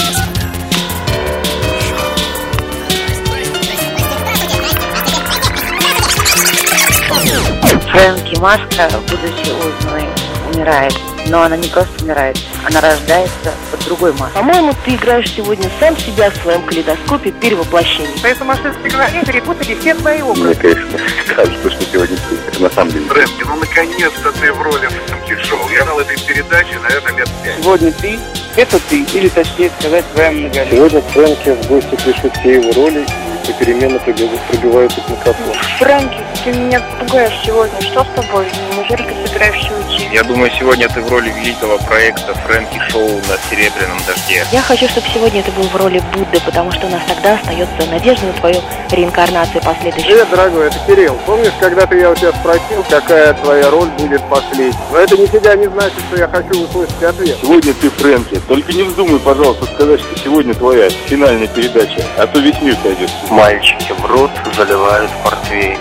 Фрэнки 7.90 8.38
Маска, 8.38 8.90
будучи 9.08 9.50
узнанной, 9.50 10.08
умирает. 10.52 10.94
Но 11.28 11.42
она 11.42 11.56
не 11.56 11.68
просто 11.68 12.04
умирает, 12.04 12.38
она 12.64 12.80
рождается 12.80 13.52
под 13.70 13.84
другой 13.84 14.12
маской. 14.14 14.34
По-моему, 14.34 14.72
ты 14.84 14.94
играешь 14.94 15.30
сегодня 15.30 15.70
сам 15.78 15.96
себя 15.96 16.30
в 16.30 16.36
своем 16.36 16.62
калейдоскопе 16.62 17.32
перевоплощений. 17.32 18.18
По 18.20 18.26
этому 18.26 18.48
сумасшедшей 18.48 18.90
голове 18.90 19.22
перепутали 19.24 19.74
все 19.74 19.94
твои 19.94 20.22
образы. 20.22 20.46
Мне, 20.46 20.54
конечно, 20.54 20.98
кажется, 21.36 21.70
что 21.70 21.84
сегодня 21.92 22.16
ты. 22.16 22.36
Это 22.48 22.62
на 22.62 22.70
самом 22.70 22.92
деле. 22.92 23.06
Фрэнки, 23.06 23.44
ну 23.46 23.56
наконец-то 23.56 24.32
ты 24.32 24.52
в 24.52 24.62
роли 24.62 24.88
Фрэнки 24.88 25.42
Шоу. 25.44 25.68
Я 25.70 25.82
ждал 25.82 26.00
этой 26.00 26.18
передачи, 26.26 26.74
наверное, 26.82 27.18
лет 27.18 27.28
пять. 27.44 27.62
Сегодня 27.62 27.92
ты– 27.92 28.18
это 28.56 28.78
ты, 28.88 29.02
или 29.14 29.28
точнее 29.28 29.70
сказать, 29.78 30.04
твоя 30.14 30.30
многолетняя. 30.30 30.70
Сегодня 30.70 31.02
Фрэнки 31.02 31.50
в 31.50 31.68
гости 31.68 31.96
пишут 32.04 32.36
все 32.38 32.54
его 32.54 32.72
роли 32.72 33.04
и 33.04 33.52
попеременно 33.52 33.98
пробиваются 33.98 35.00
к 35.00 35.08
микрофону. 35.10 35.54
Фрэнки, 35.78 36.24
ты 36.44 36.52
меня 36.52 36.80
пугаешь 36.98 37.38
сегодня. 37.44 37.80
Что 37.80 38.04
с 38.04 38.08
тобой? 38.14 38.46
Неужели 38.74 39.02
ты 39.02 39.26
собираешься 39.26 39.70
уйти? 39.74 40.08
Я 40.12 40.22
думаю, 40.24 40.50
сегодня 40.58 40.88
ты 40.88 41.00
в 41.00 41.10
роли 41.10 41.30
великого 41.30 41.78
проекта 41.78 42.34
Фрэнки 42.34 42.80
Шоу 42.90 43.08
на 43.08 43.36
Серебряном 43.50 43.98
дожде. 44.06 44.44
Я 44.52 44.62
хочу, 44.62 44.88
чтобы 44.88 45.06
сегодня 45.12 45.42
ты 45.42 45.50
был 45.52 45.64
в 45.64 45.76
роли 45.76 46.02
Будды, 46.12 46.40
потому 46.44 46.70
что 46.72 46.86
у 46.86 46.90
нас 46.90 47.02
тогда 47.06 47.34
остается 47.34 47.90
надежда 47.90 48.26
на 48.26 48.32
твою 48.34 48.60
реинкарнацию 48.90 49.62
последующую. 49.62 50.06
Привет, 50.06 50.30
дорогой, 50.30 50.66
это 50.68 50.76
Кирилл. 50.86 51.18
Помнишь, 51.26 51.52
когда-то 51.60 51.96
я 51.96 52.10
у 52.10 52.14
тебя 52.14 52.32
спросил, 52.32 52.84
какая 52.88 53.34
твоя 53.34 53.70
роль 53.70 53.88
будет 53.98 54.22
последней? 54.28 54.78
Но 54.92 54.98
это 54.98 55.16
нифига 55.16 55.54
не 55.56 55.66
значит, 55.66 55.98
что 56.08 56.18
я 56.18 56.28
хочу 56.28 56.62
услышать 56.62 57.02
ответ. 57.02 57.36
Сегодня 57.40 57.74
ты 57.74 57.90
Фрэнки. 57.90 58.40
Только 58.46 58.72
не 58.72 58.84
вздумай, 58.84 59.18
пожалуйста, 59.18 59.66
сказать, 59.66 60.00
что 60.00 60.18
сегодня 60.18 60.54
твоя 60.54 60.88
финальная 60.90 61.48
передача, 61.48 62.04
а 62.16 62.26
то 62.26 62.38
весь 62.38 62.60
мир 62.62 62.76
сойдет. 62.82 63.10
Мальчики 63.30 63.92
врут, 64.00 64.30
заливают 64.56 65.10
портвейн. 65.24 65.78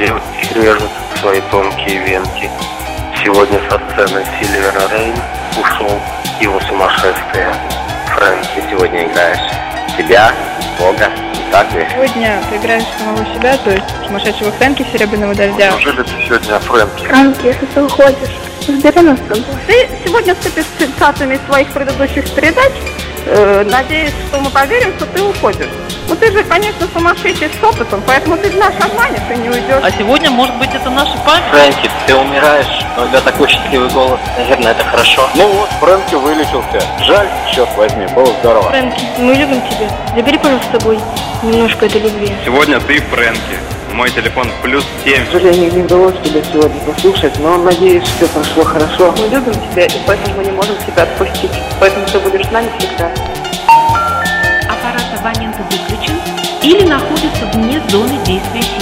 Девочки 0.00 0.54
режут 0.54 0.90
свои 1.20 1.42
тонкие 1.50 1.98
венки. 1.98 2.50
Сегодня 3.22 3.60
со 3.68 3.76
сцены 3.76 4.24
Сильвера 4.40 4.88
Рейн 4.90 5.14
ушел 5.60 6.00
его 6.40 6.58
сумасшествие. 6.60 7.54
Фрэнки, 8.06 8.64
сегодня 8.70 9.04
играешь 9.04 9.52
себя, 9.98 10.32
Бога, 10.78 11.10
не 11.34 11.52
так 11.52 11.70
ли? 11.74 11.86
Сегодня 11.92 12.42
ты 12.48 12.56
играешь 12.56 12.86
самого 12.98 13.26
себя, 13.34 13.58
то 13.58 13.72
есть 13.72 13.84
сумасшедшего 14.06 14.50
Фрэнки 14.52 14.86
Серебряного 14.90 15.34
дождя. 15.34 15.70
Неужели 15.70 16.02
ты 16.02 16.12
сегодня 16.26 16.58
Фрэнки? 16.60 17.04
Фрэнки, 17.04 17.46
если 17.46 17.66
ты 17.66 17.82
уходишь, 17.82 18.38
разбери 18.66 19.00
нас 19.02 19.18
с 19.18 19.22
тобой. 19.22 19.44
Ты 19.66 19.88
сегодня 20.02 20.34
вступишь 20.34 20.64
с 20.64 20.82
цитатами 20.82 21.38
своих 21.46 21.70
предыдущих 21.74 22.30
передач. 22.30 22.72
Э, 23.26 23.64
надеюсь, 23.64 24.12
что 24.28 24.40
мы 24.40 24.50
поверим, 24.50 24.92
что 24.96 25.06
ты 25.06 25.22
уходишь. 25.22 25.68
Ну 26.08 26.16
ты 26.16 26.32
же, 26.32 26.42
конечно, 26.42 26.86
сумасшедший 26.92 27.48
с 27.48 27.64
опытом, 27.64 28.02
поэтому 28.06 28.36
ты 28.36 28.50
нас 28.50 28.72
обманешь 28.80 29.20
и 29.32 29.38
не 29.38 29.48
уйдешь. 29.48 29.80
А 29.82 29.90
сегодня, 29.90 30.30
может 30.30 30.56
быть, 30.56 30.70
это 30.74 30.90
наша 30.90 31.16
память? 31.24 31.44
Фрэнки, 31.50 31.90
ты 32.06 32.16
умираешь, 32.16 32.84
но 32.96 33.04
у 33.04 33.08
тебя 33.08 33.20
такой 33.20 33.48
счастливый 33.48 33.88
голос. 33.90 34.18
Наверное, 34.36 34.72
это 34.72 34.84
хорошо. 34.84 35.28
Ну 35.36 35.46
вот, 35.46 35.68
Фрэнки 35.80 36.14
вылечился. 36.16 36.82
Жаль, 37.00 37.28
черт 37.52 37.70
возьми, 37.76 38.06
было 38.14 38.26
здорово. 38.40 38.70
Фрэнки, 38.70 39.02
мы 39.18 39.34
любим 39.34 39.62
тебя. 39.62 39.88
Забери, 40.14 40.38
пожалуйста, 40.38 40.68
с 40.68 40.80
собой 40.80 40.98
немножко 41.42 41.86
этой 41.86 42.00
любви. 42.00 42.32
Сегодня 42.44 42.80
ты 42.80 43.00
Фрэнки. 43.00 43.58
Мой 43.92 44.10
телефон 44.10 44.50
плюс 44.62 44.84
семь. 45.04 45.26
К 45.26 45.32
сожалению, 45.32 45.72
не 45.72 45.82
удалось 45.82 46.14
тебя 46.22 46.42
сегодня 46.42 46.80
послушать, 46.80 47.38
но 47.38 47.58
надеюсь, 47.58 48.04
все 48.04 48.26
прошло 48.28 48.64
хорошо. 48.64 49.14
Мы 49.18 49.28
любим 49.28 49.52
тебя, 49.52 49.86
и 49.86 49.98
поэтому 50.06 50.36
мы 50.36 50.44
не 50.44 50.52
можем 50.52 50.76
тебя 50.86 51.02
отпустить. 51.02 51.50
Поэтому 51.80 52.06
ты 52.06 52.18
будешь 52.20 52.46
с 52.46 52.50
нами 52.50 52.68
всегда. 52.78 53.10
Аппарат 54.68 55.04
абонента 55.18 55.62
выключен 55.70 56.14
или 56.62 56.86
находится 56.86 57.46
вне 57.52 57.82
зоны 57.88 58.16
действия 58.24 58.79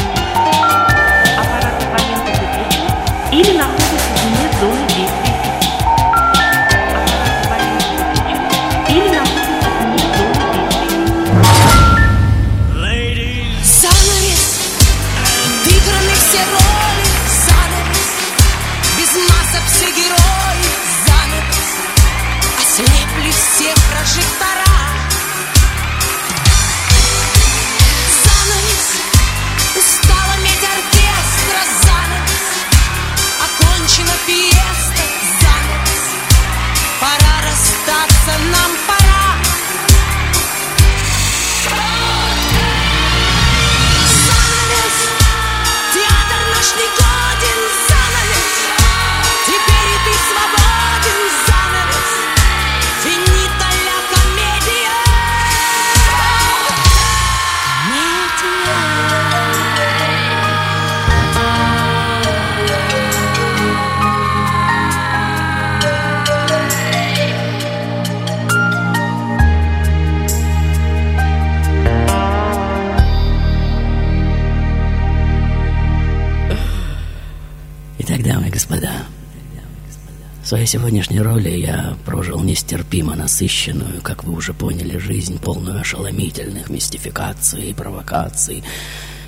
сегодняшней 80.69 81.23
роли 81.23 81.49
я 81.49 81.97
прожил 82.05 82.41
нестерпимо 82.41 83.17
насыщенную, 83.17 84.03
как 84.03 84.25
вы 84.25 84.35
уже 84.35 84.53
поняли, 84.53 84.99
жизнь, 84.99 85.39
полную 85.39 85.81
ошеломительных 85.81 86.69
мистификаций 86.69 87.71
и 87.71 87.75
провокаций. 87.75 88.63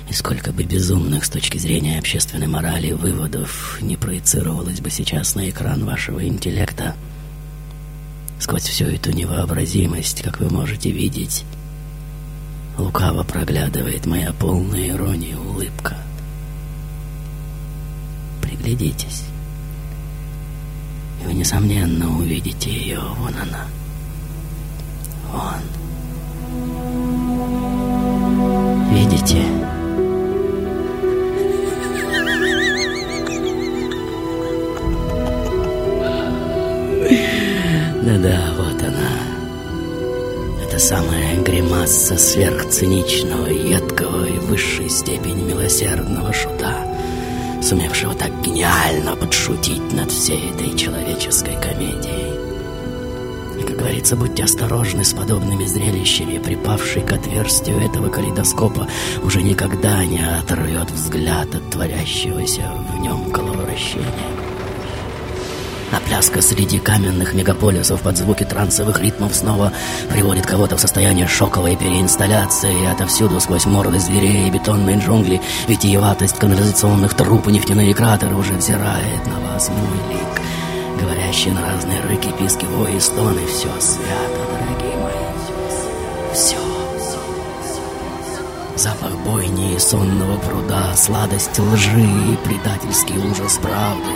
И 0.07 0.13
сколько 0.13 0.51
бы 0.51 0.63
безумных 0.63 1.25
с 1.25 1.31
точки 1.31 1.57
зрения 1.57 1.97
общественной 1.97 2.45
морали 2.45 2.91
выводов 2.91 3.79
не 3.81 3.97
проецировалось 3.97 4.81
бы 4.81 4.91
сейчас 4.91 5.33
на 5.33 5.49
экран 5.49 5.83
вашего 5.83 6.23
интеллекта, 6.23 6.95
сквозь 8.37 8.65
всю 8.65 8.85
эту 8.85 9.11
невообразимость, 9.11 10.21
как 10.21 10.39
вы 10.39 10.49
можете 10.49 10.91
видеть, 10.91 11.43
лукаво 12.77 13.23
проглядывает 13.23 14.05
моя 14.05 14.31
полная 14.33 14.89
ирония 14.89 15.37
улыбка. 15.37 15.97
Приглядитесь. 18.43 19.23
Вы, 21.31 21.37
несомненно, 21.37 22.09
увидите 22.19 22.69
ее. 22.69 22.99
Вон 22.99 23.33
она. 23.33 23.65
Вон. 25.31 25.63
Видите? 28.91 29.41
Да-да, 38.03 38.53
вот 38.57 38.83
она. 38.83 39.13
Это 40.65 40.79
самая 40.79 41.41
гримаса 41.41 42.17
сверхциничного, 42.17 43.47
едкого 43.47 44.25
и 44.25 44.37
высшей 44.37 44.89
степени 44.89 45.43
милосердного 45.43 46.33
шута, 46.33 46.90
сумевшего 47.61 48.13
так 48.13 48.41
гениально 48.41 49.15
подшутить 49.15 49.93
над 49.93 50.11
всей 50.11 50.49
этой 50.51 50.77
человеческой 50.77 51.55
комедией. 51.61 52.39
И, 53.59 53.63
как 53.63 53.77
говорится, 53.77 54.15
будьте 54.15 54.43
осторожны 54.43 55.03
с 55.03 55.13
подобными 55.13 55.65
зрелищами, 55.65 56.39
припавший 56.39 57.03
к 57.03 57.11
отверстию 57.11 57.79
этого 57.79 58.09
калейдоскопа 58.09 58.87
уже 59.23 59.41
никогда 59.41 60.03
не 60.05 60.19
оторвет 60.19 60.89
взгляд 60.91 61.53
от 61.53 61.69
творящегося 61.69 62.71
в 62.89 62.99
нем 63.01 63.31
голововращения. 63.31 64.40
А 65.93 65.99
пляска 65.99 66.41
среди 66.41 66.79
каменных 66.79 67.33
мегаполисов 67.33 68.01
под 68.01 68.17
звуки 68.17 68.45
трансовых 68.45 69.01
ритмов 69.01 69.35
снова 69.35 69.73
приводит 70.09 70.45
кого-то 70.45 70.77
в 70.77 70.79
состояние 70.81 71.27
шоковой 71.27 71.75
переинсталляции. 71.75 72.83
И 72.83 72.85
отовсюду 72.85 73.41
сквозь 73.41 73.65
морды 73.65 73.99
зверей 73.99 74.47
и 74.47 74.51
бетонные 74.51 74.99
джунгли 74.99 75.41
витиеватость 75.67 76.37
канализационных 76.37 77.13
труб 77.13 77.47
и 77.47 77.51
нефтяные 77.51 77.93
кратеры 77.93 78.35
уже 78.35 78.53
взирает 78.53 79.25
на 79.27 79.51
вас 79.51 79.69
мой 79.69 80.15
лик, 80.15 81.01
говорящий 81.01 81.51
на 81.51 81.61
разные 81.65 81.99
рыки, 82.01 82.29
писки, 82.39 82.65
вои 82.65 82.97
стоны. 82.99 83.45
Все 83.47 83.69
свято, 83.81 84.41
дорогие 84.49 84.97
мои, 84.97 86.33
все. 86.33 86.55
Запах 88.77 89.11
бойни 89.25 89.75
и 89.75 89.79
сонного 89.79 90.37
пруда, 90.37 90.95
сладость 90.95 91.59
лжи 91.59 92.01
и 92.01 92.35
предательский 92.47 93.17
ужас 93.17 93.59
правды. 93.61 94.09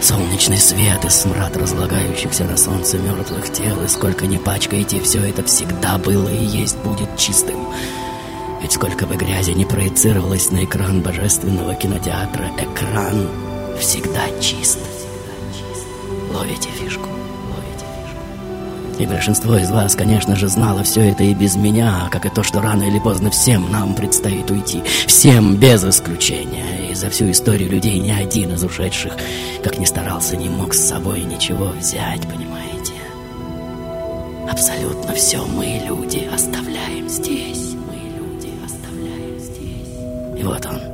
Солнечный 0.00 0.56
свет 0.56 1.04
и 1.04 1.10
смрад 1.10 1.54
разлагающихся 1.56 2.44
на 2.44 2.56
солнце 2.56 2.96
мертвых 2.98 3.52
тел, 3.52 3.82
и 3.82 3.88
сколько 3.88 4.26
не 4.26 4.38
пачкаете, 4.38 5.00
все 5.00 5.20
это 5.20 5.44
всегда 5.44 5.98
было 5.98 6.28
и 6.28 6.42
есть 6.42 6.78
будет 6.78 7.16
чистым. 7.18 7.66
Ведь 8.62 8.72
сколько 8.72 9.06
бы 9.06 9.16
грязи 9.16 9.50
не 9.50 9.66
проецировалось 9.66 10.50
на 10.50 10.64
экран 10.64 11.02
божественного 11.02 11.74
кинотеатра, 11.74 12.50
экран 12.58 13.28
всегда 13.78 14.22
чист. 14.40 14.78
Ловите 16.32 16.70
фишку. 16.70 17.08
И 19.00 19.06
большинство 19.06 19.56
из 19.56 19.70
вас, 19.70 19.94
конечно 19.94 20.36
же, 20.36 20.48
знало 20.48 20.82
все 20.82 21.00
это 21.10 21.24
и 21.24 21.32
без 21.32 21.56
меня, 21.56 22.10
как 22.10 22.26
и 22.26 22.28
то, 22.28 22.42
что 22.42 22.60
рано 22.60 22.82
или 22.82 22.98
поздно 22.98 23.30
всем 23.30 23.72
нам 23.72 23.94
предстоит 23.94 24.50
уйти. 24.50 24.82
Всем 25.06 25.56
без 25.56 25.82
исключения. 25.82 26.90
И 26.90 26.94
за 26.94 27.08
всю 27.08 27.30
историю 27.30 27.70
людей 27.70 27.98
ни 27.98 28.10
один 28.10 28.52
из 28.52 28.62
ушедших, 28.62 29.16
как 29.64 29.78
ни 29.78 29.86
старался, 29.86 30.36
не 30.36 30.50
мог 30.50 30.74
с 30.74 30.86
собой 30.86 31.22
ничего 31.22 31.68
взять, 31.68 32.20
понимаете? 32.28 32.92
Абсолютно 34.50 35.14
все 35.14 35.46
мы, 35.46 35.80
люди, 35.86 36.28
оставляем 36.30 37.08
здесь. 37.08 37.72
Мы, 37.72 37.96
люди, 38.18 38.52
оставляем 38.62 39.38
здесь. 39.38 40.38
И 40.38 40.42
вот 40.42 40.66
он. 40.66 40.89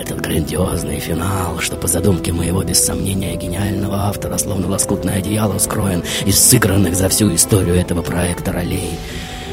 Этот 0.00 0.22
грандиозный 0.22 0.98
финал, 0.98 1.58
что 1.58 1.76
по 1.76 1.86
задумке 1.86 2.32
моего, 2.32 2.62
без 2.62 2.82
сомнения, 2.82 3.36
гениального 3.36 4.06
автора, 4.06 4.38
словно 4.38 4.66
лоскутное 4.66 5.18
одеяло, 5.18 5.58
скроен 5.58 6.02
из 6.24 6.42
сыгранных 6.42 6.96
за 6.96 7.10
всю 7.10 7.34
историю 7.34 7.74
этого 7.74 8.00
проекта 8.00 8.50
ролей. 8.50 8.92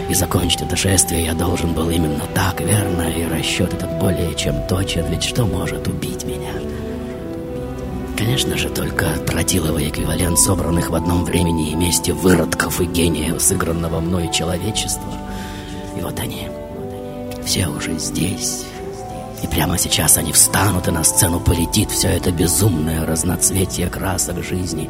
И 0.10 0.14
закончить 0.14 0.62
это 0.62 0.78
шествие 0.78 1.26
я 1.26 1.34
должен 1.34 1.74
был 1.74 1.89
именно 1.89 2.24
так, 2.34 2.62
верно, 2.62 3.10
и 3.10 3.26
расчет 3.26 3.74
этот 3.74 3.91
более 4.00 4.34
чем 4.36 4.66
точен, 4.70 5.06
ведь 5.10 5.24
что 5.24 5.45
может 5.45 5.86
убить 5.86 6.24
меня? 6.24 6.54
Конечно 8.18 8.58
же, 8.58 8.70
только 8.70 9.06
тротиловый 9.28 9.89
эквивалент 9.89 10.39
собранных 10.39 10.91
в 10.91 10.95
одном 10.95 11.26
времени 11.26 11.72
и 11.72 11.76
месте 11.76 12.14
выродков 12.14 12.80
и 12.80 12.86
гениев, 12.86 13.41
сыгранного 13.41 14.00
мной 14.00 14.32
человечества. 14.32 15.12
И 15.98 16.02
вот 16.02 16.18
они, 16.22 16.48
все 17.43 17.68
уже 17.68 18.00
здесь, 18.00 18.64
и 19.43 19.47
прямо 19.47 19.77
сейчас 19.77 20.17
они 20.17 20.31
встанут, 20.31 20.88
и 20.88 20.91
на 20.91 21.03
сцену 21.03 21.39
полетит 21.39 21.91
все 21.91 22.09
это 22.09 22.31
безумное 22.31 23.05
разноцветие 23.05 23.88
красок 23.89 24.43
жизни. 24.43 24.89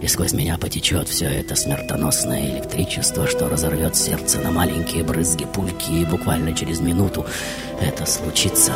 И 0.00 0.06
сквозь 0.06 0.32
меня 0.32 0.58
потечет 0.58 1.08
все 1.08 1.26
это 1.26 1.56
смертоносное 1.56 2.50
электричество, 2.50 3.26
что 3.26 3.48
разорвет 3.48 3.96
сердце 3.96 4.38
на 4.38 4.50
маленькие 4.50 5.02
брызги 5.02 5.44
пульки, 5.44 5.90
и 5.90 6.04
буквально 6.04 6.54
через 6.54 6.80
минуту 6.80 7.26
это 7.80 8.06
случится. 8.06 8.72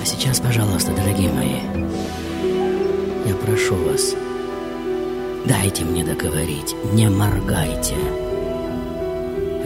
А 0.00 0.04
сейчас, 0.04 0.40
пожалуйста, 0.40 0.92
дорогие 0.92 1.30
мои, 1.30 1.60
я 3.26 3.34
прошу 3.34 3.76
вас, 3.76 4.14
дайте 5.46 5.84
мне 5.84 6.04
договорить, 6.04 6.74
не 6.92 7.08
моргайте. 7.08 7.96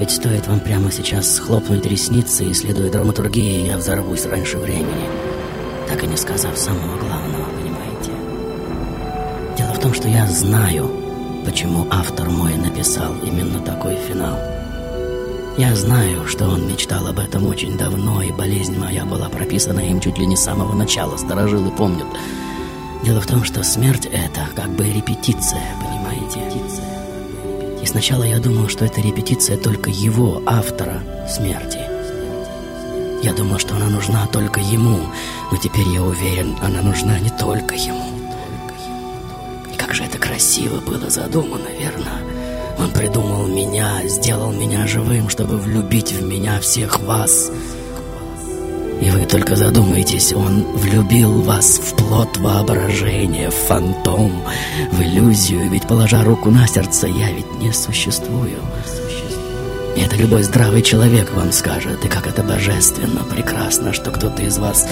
Ведь 0.05 0.16
стоит 0.16 0.46
вам 0.48 0.61
прямо 0.61 0.92
сейчас 0.92 1.36
схлопнуть 1.36 1.86
ресницы 1.86 2.44
и, 2.44 2.52
следуя 2.52 2.90
драматургии, 2.90 3.66
я 3.66 3.78
взорвусь 3.78 4.26
раньше 4.26 4.59
времени, 4.59 5.09
так 5.88 6.05
и 6.05 6.07
не 6.07 6.18
сказав 6.18 6.59
самого 6.59 6.98
главного, 6.98 7.46
понимаете? 7.59 8.12
Дело 9.57 9.72
в 9.72 9.80
том, 9.80 9.94
что 9.94 10.07
я 10.07 10.26
знаю, 10.26 10.90
почему 11.46 11.86
автор 11.90 12.28
мой 12.28 12.55
написал 12.57 13.14
именно 13.24 13.61
такой 13.61 13.96
финал. 13.96 14.38
Я 15.57 15.74
знаю, 15.74 16.28
что 16.28 16.48
он 16.50 16.68
мечтал 16.68 17.07
об 17.07 17.18
этом 17.18 17.46
очень 17.46 17.78
давно, 17.78 18.20
и 18.20 18.30
болезнь 18.30 18.76
моя 18.76 19.07
была 19.07 19.30
прописана 19.30 19.80
им 19.80 20.00
чуть 20.00 20.18
ли 20.18 20.26
не 20.26 20.36
с 20.36 20.44
самого 20.44 20.74
начала, 20.74 21.16
старожилы 21.16 21.70
помнят. 21.70 22.09
Дело 23.07 23.22
в 23.22 23.26
том, 23.26 23.42
что 23.42 23.64
смерть— 23.64 24.05
это 24.12 24.48
как 24.55 24.68
бы 24.68 24.84
репетиция, 24.84 25.62
понимаете? 25.80 26.40
Сначала 27.95 28.24
я 28.24 28.40
думал, 28.40 28.68
что 28.68 28.84
это 28.84 29.01
репетиция 29.01 29.57
только 29.57 29.88
его, 29.88 30.42
автора, 30.47 31.01
смерти. 31.28 31.78
Я 33.22 33.32
думал, 33.32 33.61
что 33.61 33.76
она 33.76 33.88
нужна 33.88 34.26
только 34.26 34.59
ему, 34.59 34.99
но 35.53 35.57
теперь 35.59 35.86
я 35.86 36.03
уверен, 36.03 36.57
она 36.61 36.82
нужна 36.82 37.20
не 37.20 37.30
только 37.30 37.76
ему. 37.76 38.05
И 39.72 39.76
как 39.76 39.95
же 39.95 40.03
это 40.03 40.18
красиво 40.18 40.80
было 40.80 41.09
задумано, 41.09 41.68
верно? 41.78 42.11
Он 42.80 42.90
придумал 42.90 43.47
меня, 43.47 44.01
сделал 44.09 44.51
меня 44.51 44.88
живым, 44.88 45.28
чтобы 45.28 45.57
влюбить 45.57 46.11
в 46.11 46.26
меня 46.26 46.59
всех 46.59 46.99
вас. 46.99 47.53
И 49.01 49.11
вы 49.11 49.26
только 49.26 49.57
задумайтесь, 49.57 50.32
он 50.32 50.62
влюбил 50.76 51.42
вас 51.42 51.78
в 51.78 51.97
плод 51.97 52.36
воображения, 52.38 53.51
в 53.51 53.55
фантом, 53.55 54.32
в 54.92 55.03
иллюзию, 55.03 55.68
ведь, 55.68 55.86
положа 55.86 56.22
руку 56.22 56.51
на 56.51 56.66
сердце, 56.66 57.09
я 57.09 57.30
ведь 57.32 57.53
не 57.61 57.72
существую. 57.72 58.59
И 59.97 60.01
это 60.01 60.16
любой 60.16 60.42
здравый 60.42 60.82
человек 60.82 61.32
вам 61.32 61.53
скажет, 61.53 62.05
и 62.05 62.09
как 62.09 62.26
это 62.26 62.42
божественно, 62.42 63.22
прекрасно, 63.24 63.92
что 63.92 64.11
кто-то 64.11 64.42
из 64.42 64.59
вас 64.59 64.86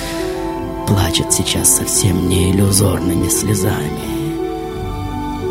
плачет 0.86 1.32
сейчас 1.32 1.76
совсем 1.76 2.28
не 2.28 2.52
иллюзорными 2.52 3.28
слезами. 3.28 4.22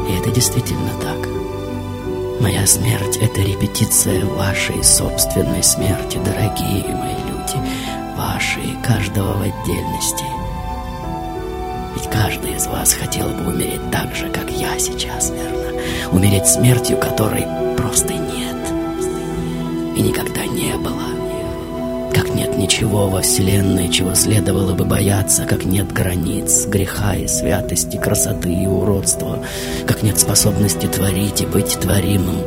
И 0.09 0.19
это 0.19 0.29
действительно 0.31 0.91
так. 1.01 1.29
Моя 2.41 2.65
смерть— 2.65 3.17
это 3.21 3.41
репетиция 3.41 4.25
вашей 4.25 4.83
собственной 4.83 5.63
смерти, 5.63 6.19
дорогие 6.23 6.87
мои 6.95 7.20
вашей, 8.41 8.75
каждого 8.83 9.33
в 9.33 9.41
отдельности. 9.41 10.25
Ведь 11.95 12.09
каждый 12.09 12.55
из 12.55 12.65
вас 12.65 12.93
хотел 12.93 13.27
бы 13.29 13.51
умереть 13.51 13.91
так 13.91 14.15
же, 14.15 14.29
как 14.29 14.49
я 14.49 14.79
сейчас, 14.79 15.29
верно? 15.29 15.79
Умереть 16.11 16.47
смертью, 16.47 16.97
которой 16.97 17.45
просто 17.77 18.13
нет. 18.13 18.55
И 19.95 20.01
никогда 20.01 20.43
не 20.45 20.75
было. 20.77 22.11
Как 22.15 22.33
нет 22.33 22.57
ничего 22.57 23.09
во 23.09 23.21
Вселенной, 23.21 23.89
чего 23.89 24.15
следовало 24.15 24.73
бы 24.73 24.85
бояться, 24.85 25.45
как 25.45 25.63
нет 25.65 25.93
границ, 25.93 26.65
греха 26.65 27.13
и 27.13 27.27
святости, 27.27 27.97
красоты 27.97 28.51
и 28.51 28.65
уродства, 28.65 29.37
как 29.85 30.01
нет 30.01 30.19
способности 30.19 30.87
творить 30.87 31.41
и 31.41 31.45
быть 31.45 31.79
творимым. 31.79 32.39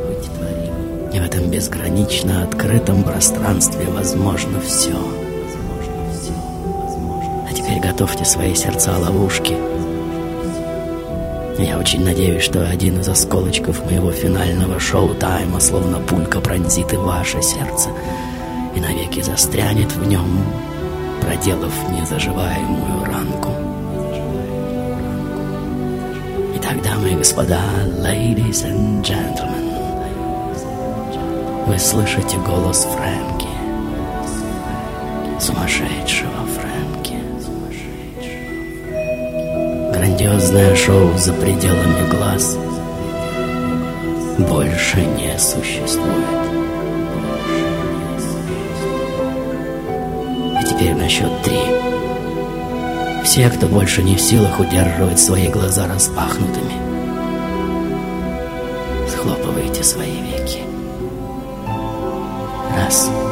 И 1.13 1.21
в 1.21 1.23
этом 1.23 1.49
безгранично 1.49 2.43
открытом 2.43 3.05
пространстве 3.05 3.87
возможно 3.87 4.61
все. 4.61 4.97
А 4.97 5.24
теперь 7.65 7.81
готовьте 7.81 8.25
свои 8.25 8.55
сердца 8.55 8.99
ловушки. 8.99 9.57
Я 11.59 11.79
очень 11.79 12.05
надеюсь, 12.05 12.43
что 12.43 12.69
один 12.69 13.01
из 13.01 13.09
осколочков 13.09 13.85
моего 13.85 14.11
финального 14.11 14.79
шоу-тайма 14.79 15.61
словно 15.61 15.99
пулька 15.99 16.41
пронзит 16.41 16.93
и 16.93 16.97
ваше 16.97 17.43
сердце— 17.43 17.91
и 18.75 18.81
навеки 18.81 19.21
застрянет 19.21 19.93
в 19.93 20.07
нем, 20.07 20.45
проделав 21.21 21.73
незаживаемую 21.91 23.05
ранку. 23.05 23.51
И 26.55 26.59
тогда, 26.59 26.97
мои 26.99 27.15
господа, 27.15 27.61
ladies 27.99 28.65
and 28.65 29.03
gentlemen, 29.03 29.71
вы 31.67 31.79
слышите 31.79 32.37
голос 32.39 32.85
Фрэнки, 32.85 33.49
сумасшедшего 35.41 36.44
Грандиозное 40.17 40.77
шоу 40.77 41.19
за 41.19 41.33
пределами 41.33 42.09
глаз 42.09 42.57
больше 44.39 44.99
не 45.01 45.37
существует. 45.41 46.25
теперь 50.71 50.95
на 50.95 51.09
счет 51.09 51.31
три. 51.43 51.59
Все, 53.25 53.51
кто 53.51 53.67
больше 53.67 54.05
не 54.05 54.15
в 54.15 54.21
силах 54.21 54.61
удерживать 54.61 55.19
свои 55.19 55.49
глаза 55.49 55.89
распахнутыми, 55.89 56.75
схлопывайте 59.09 59.83
свои 59.83 60.21
веки. 60.21 60.61
Раз. 62.77 63.09
Два. 63.09 63.24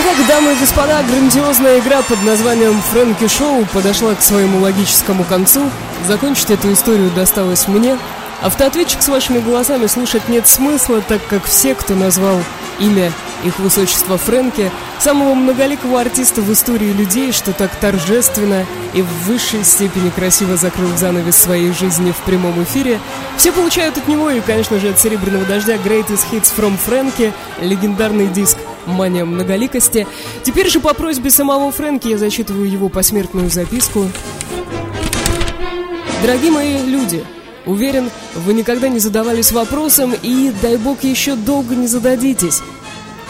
Итак, 0.00 0.28
дамы 0.28 0.52
и 0.52 0.56
господа, 0.56 1.02
грандиозная 1.02 1.80
игра 1.80 2.02
под 2.02 2.22
названием 2.22 2.80
«Фрэнки 2.92 3.26
Шоу» 3.26 3.66
подошла 3.72 4.14
к 4.14 4.22
своему 4.22 4.60
логическому 4.60 5.24
концу. 5.24 5.68
Закончить 6.06 6.50
эту 6.50 6.72
историю 6.72 7.10
досталось 7.10 7.66
мне. 7.66 7.98
Автоответчик 8.40 9.02
с 9.02 9.08
вашими 9.08 9.40
голосами 9.40 9.88
слушать 9.88 10.28
нет 10.28 10.46
смысла, 10.46 11.00
так 11.00 11.20
как 11.28 11.44
все, 11.46 11.74
кто 11.74 11.96
назвал 11.96 12.38
имя 12.78 13.10
их 13.42 13.58
высочества 13.58 14.18
Фрэнки, 14.18 14.70
самого 15.00 15.34
многоликого 15.34 16.00
артиста 16.00 16.42
в 16.42 16.52
истории 16.52 16.92
людей, 16.92 17.32
что 17.32 17.52
так 17.52 17.74
торжественно 17.74 18.66
и 18.94 19.02
в 19.02 19.26
высшей 19.26 19.64
степени 19.64 20.10
красиво 20.10 20.56
закрыл 20.56 20.96
занавес 20.96 21.36
своей 21.36 21.72
жизни 21.72 22.12
в 22.12 22.18
прямом 22.18 22.62
эфире, 22.62 23.00
все 23.36 23.50
получают 23.50 23.98
от 23.98 24.06
него 24.06 24.30
и, 24.30 24.40
конечно 24.40 24.78
же, 24.78 24.90
от 24.90 25.00
«Серебряного 25.00 25.44
дождя» 25.44 25.74
Greatest 25.74 26.26
Hits 26.30 26.52
from 26.56 26.76
Фрэнки, 26.76 27.32
легендарный 27.60 28.28
диск 28.28 28.58
«Мания 28.88 29.24
многоликости». 29.24 30.06
Теперь 30.42 30.68
же 30.68 30.80
по 30.80 30.94
просьбе 30.94 31.30
самого 31.30 31.70
Фрэнки 31.70 32.08
я 32.08 32.18
зачитываю 32.18 32.68
его 32.70 32.88
посмертную 32.88 33.50
записку. 33.50 34.08
Дорогие 36.22 36.50
мои 36.50 36.82
люди, 36.84 37.24
уверен, 37.64 38.10
вы 38.34 38.54
никогда 38.54 38.88
не 38.88 38.98
задавались 38.98 39.52
вопросом 39.52 40.14
и, 40.22 40.52
дай 40.60 40.76
бог, 40.76 41.04
еще 41.04 41.36
долго 41.36 41.76
не 41.76 41.86
зададитесь. 41.86 42.60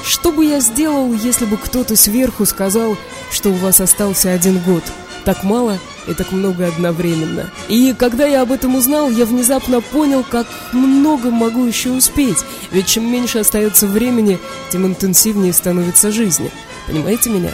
Что 0.05 0.33
бы 0.33 0.47
я 0.47 0.61
сделал, 0.61 1.13
если 1.13 1.45
бы 1.45 1.59
кто-то 1.59 1.97
сверху 1.97 2.47
сказал, 2.47 2.97
что 3.31 3.51
у 3.51 3.55
вас 3.55 3.81
остался 3.81 4.33
один 4.33 4.59
год? 4.61 4.83
Так 5.25 5.45
мало 5.45 5.79
и 6.09 6.15
так 6.15 6.33
много 6.33 6.67
одновременно. 6.67 7.51
И 7.69 7.95
когда 7.97 8.27
я 8.27 8.43
об 8.43 8.53
этом 8.53 8.77
узнал, 8.77 9.11
я 9.11 9.27
внезапно 9.27 9.81
понял, 9.81 10.25
как 10.29 10.47
много 10.73 11.31
могу 11.31 11.65
еще 11.65 11.91
успеть. 11.91 12.39
Ведь 12.73 12.87
чем 12.87 13.11
меньше 13.11 13.39
остается 13.39 13.87
времени, 13.87 14.39
тем 14.71 14.87
интенсивнее 14.87 15.53
становится 15.53 16.11
жизнь. 16.11 16.51
Понимаете 16.87 17.31
меня? 17.31 17.51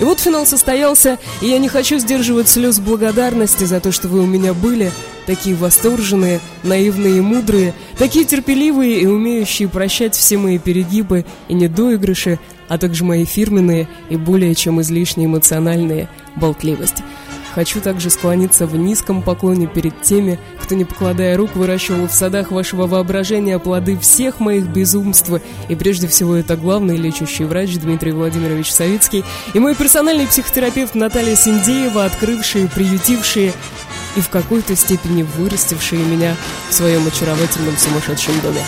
И 0.00 0.04
вот 0.04 0.20
финал 0.20 0.46
состоялся, 0.46 1.18
и 1.40 1.48
я 1.48 1.58
не 1.58 1.68
хочу 1.68 1.98
сдерживать 1.98 2.48
слез 2.48 2.78
благодарности 2.78 3.64
за 3.64 3.80
то, 3.80 3.90
что 3.90 4.06
вы 4.06 4.20
у 4.20 4.26
меня 4.26 4.54
были, 4.54 4.92
такие 5.26 5.56
восторженные, 5.56 6.40
наивные 6.62 7.18
и 7.18 7.20
мудрые, 7.20 7.74
такие 7.98 8.24
терпеливые 8.24 9.00
и 9.00 9.06
умеющие 9.06 9.68
прощать 9.68 10.14
все 10.14 10.38
мои 10.38 10.58
перегибы 10.58 11.26
и 11.48 11.54
недоигрыши, 11.54 12.38
а 12.68 12.78
также 12.78 13.04
мои 13.04 13.24
фирменные 13.24 13.88
и 14.08 14.16
более 14.16 14.54
чем 14.54 14.80
излишне 14.80 15.24
эмоциональные 15.24 16.08
болтливости. 16.36 17.02
Хочу 17.54 17.80
также 17.80 18.10
склониться 18.10 18.66
в 18.66 18.76
низком 18.76 19.22
поклоне 19.22 19.66
перед 19.66 20.02
теми, 20.02 20.38
кто, 20.60 20.74
не 20.74 20.84
покладая 20.84 21.36
рук, 21.36 21.56
выращивал 21.56 22.06
в 22.06 22.12
садах 22.12 22.50
вашего 22.50 22.86
воображения 22.86 23.58
плоды 23.58 23.98
всех 23.98 24.40
моих 24.40 24.66
безумств. 24.66 25.30
И 25.68 25.74
прежде 25.74 26.08
всего 26.08 26.36
это 26.36 26.56
главный 26.56 26.96
лечащий 26.96 27.44
врач 27.44 27.76
Дмитрий 27.76 28.12
Владимирович 28.12 28.72
Савицкий 28.72 29.24
и 29.54 29.58
мой 29.58 29.74
персональный 29.74 30.26
психотерапевт 30.26 30.94
Наталья 30.94 31.36
Синдеева, 31.36 32.04
открывшие, 32.04 32.68
приютившие 32.68 33.52
и 34.16 34.20
в 34.20 34.28
какой-то 34.28 34.74
степени 34.76 35.22
вырастившие 35.22 36.02
меня 36.02 36.36
в 36.68 36.74
своем 36.74 37.06
очаровательном 37.06 37.76
сумасшедшем 37.76 38.40
доме. 38.40 38.62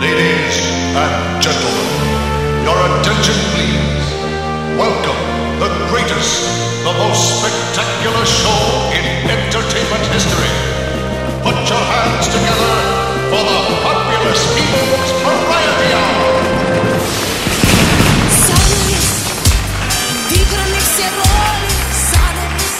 Ladies 0.00 0.58
and 0.96 1.42
gentlemen, 1.42 2.64
your 2.64 2.76
attention 3.00 3.34
please. 3.54 4.01
Welcome 4.77 5.21
the 5.59 5.69
greatest, 5.89 6.45
the 6.85 6.93
most 7.01 7.23
spectacular 7.39 8.25
show 8.25 8.61
in 8.97 9.03
entertainment 9.25 10.05
history. 10.13 10.53
Put 11.41 11.57
your 11.71 11.83
hands 11.93 12.27
together 12.29 12.73
for 13.31 13.41
the 13.49 13.59
fabulous 13.83 14.41
People's 14.55 15.11
Variety 15.25 15.89
Hour. 15.97 16.33
Занавес, 18.45 19.09
играны 20.39 20.79
все 20.87 21.07
роли, 21.19 21.73
занавес, 22.11 22.75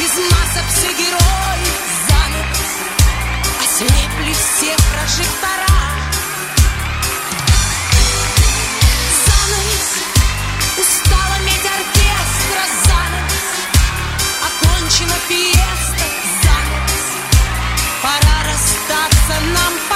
без 0.00 0.14
масок 0.32 0.66
все 0.74 0.90
герои, 1.02 1.70
занавес, 2.08 2.72
ослепли 3.62 4.32
все 4.32 4.76
прожектора. 4.92 5.57
Пора 18.01 18.43
расстаться 18.43 19.35
нам. 19.53 19.88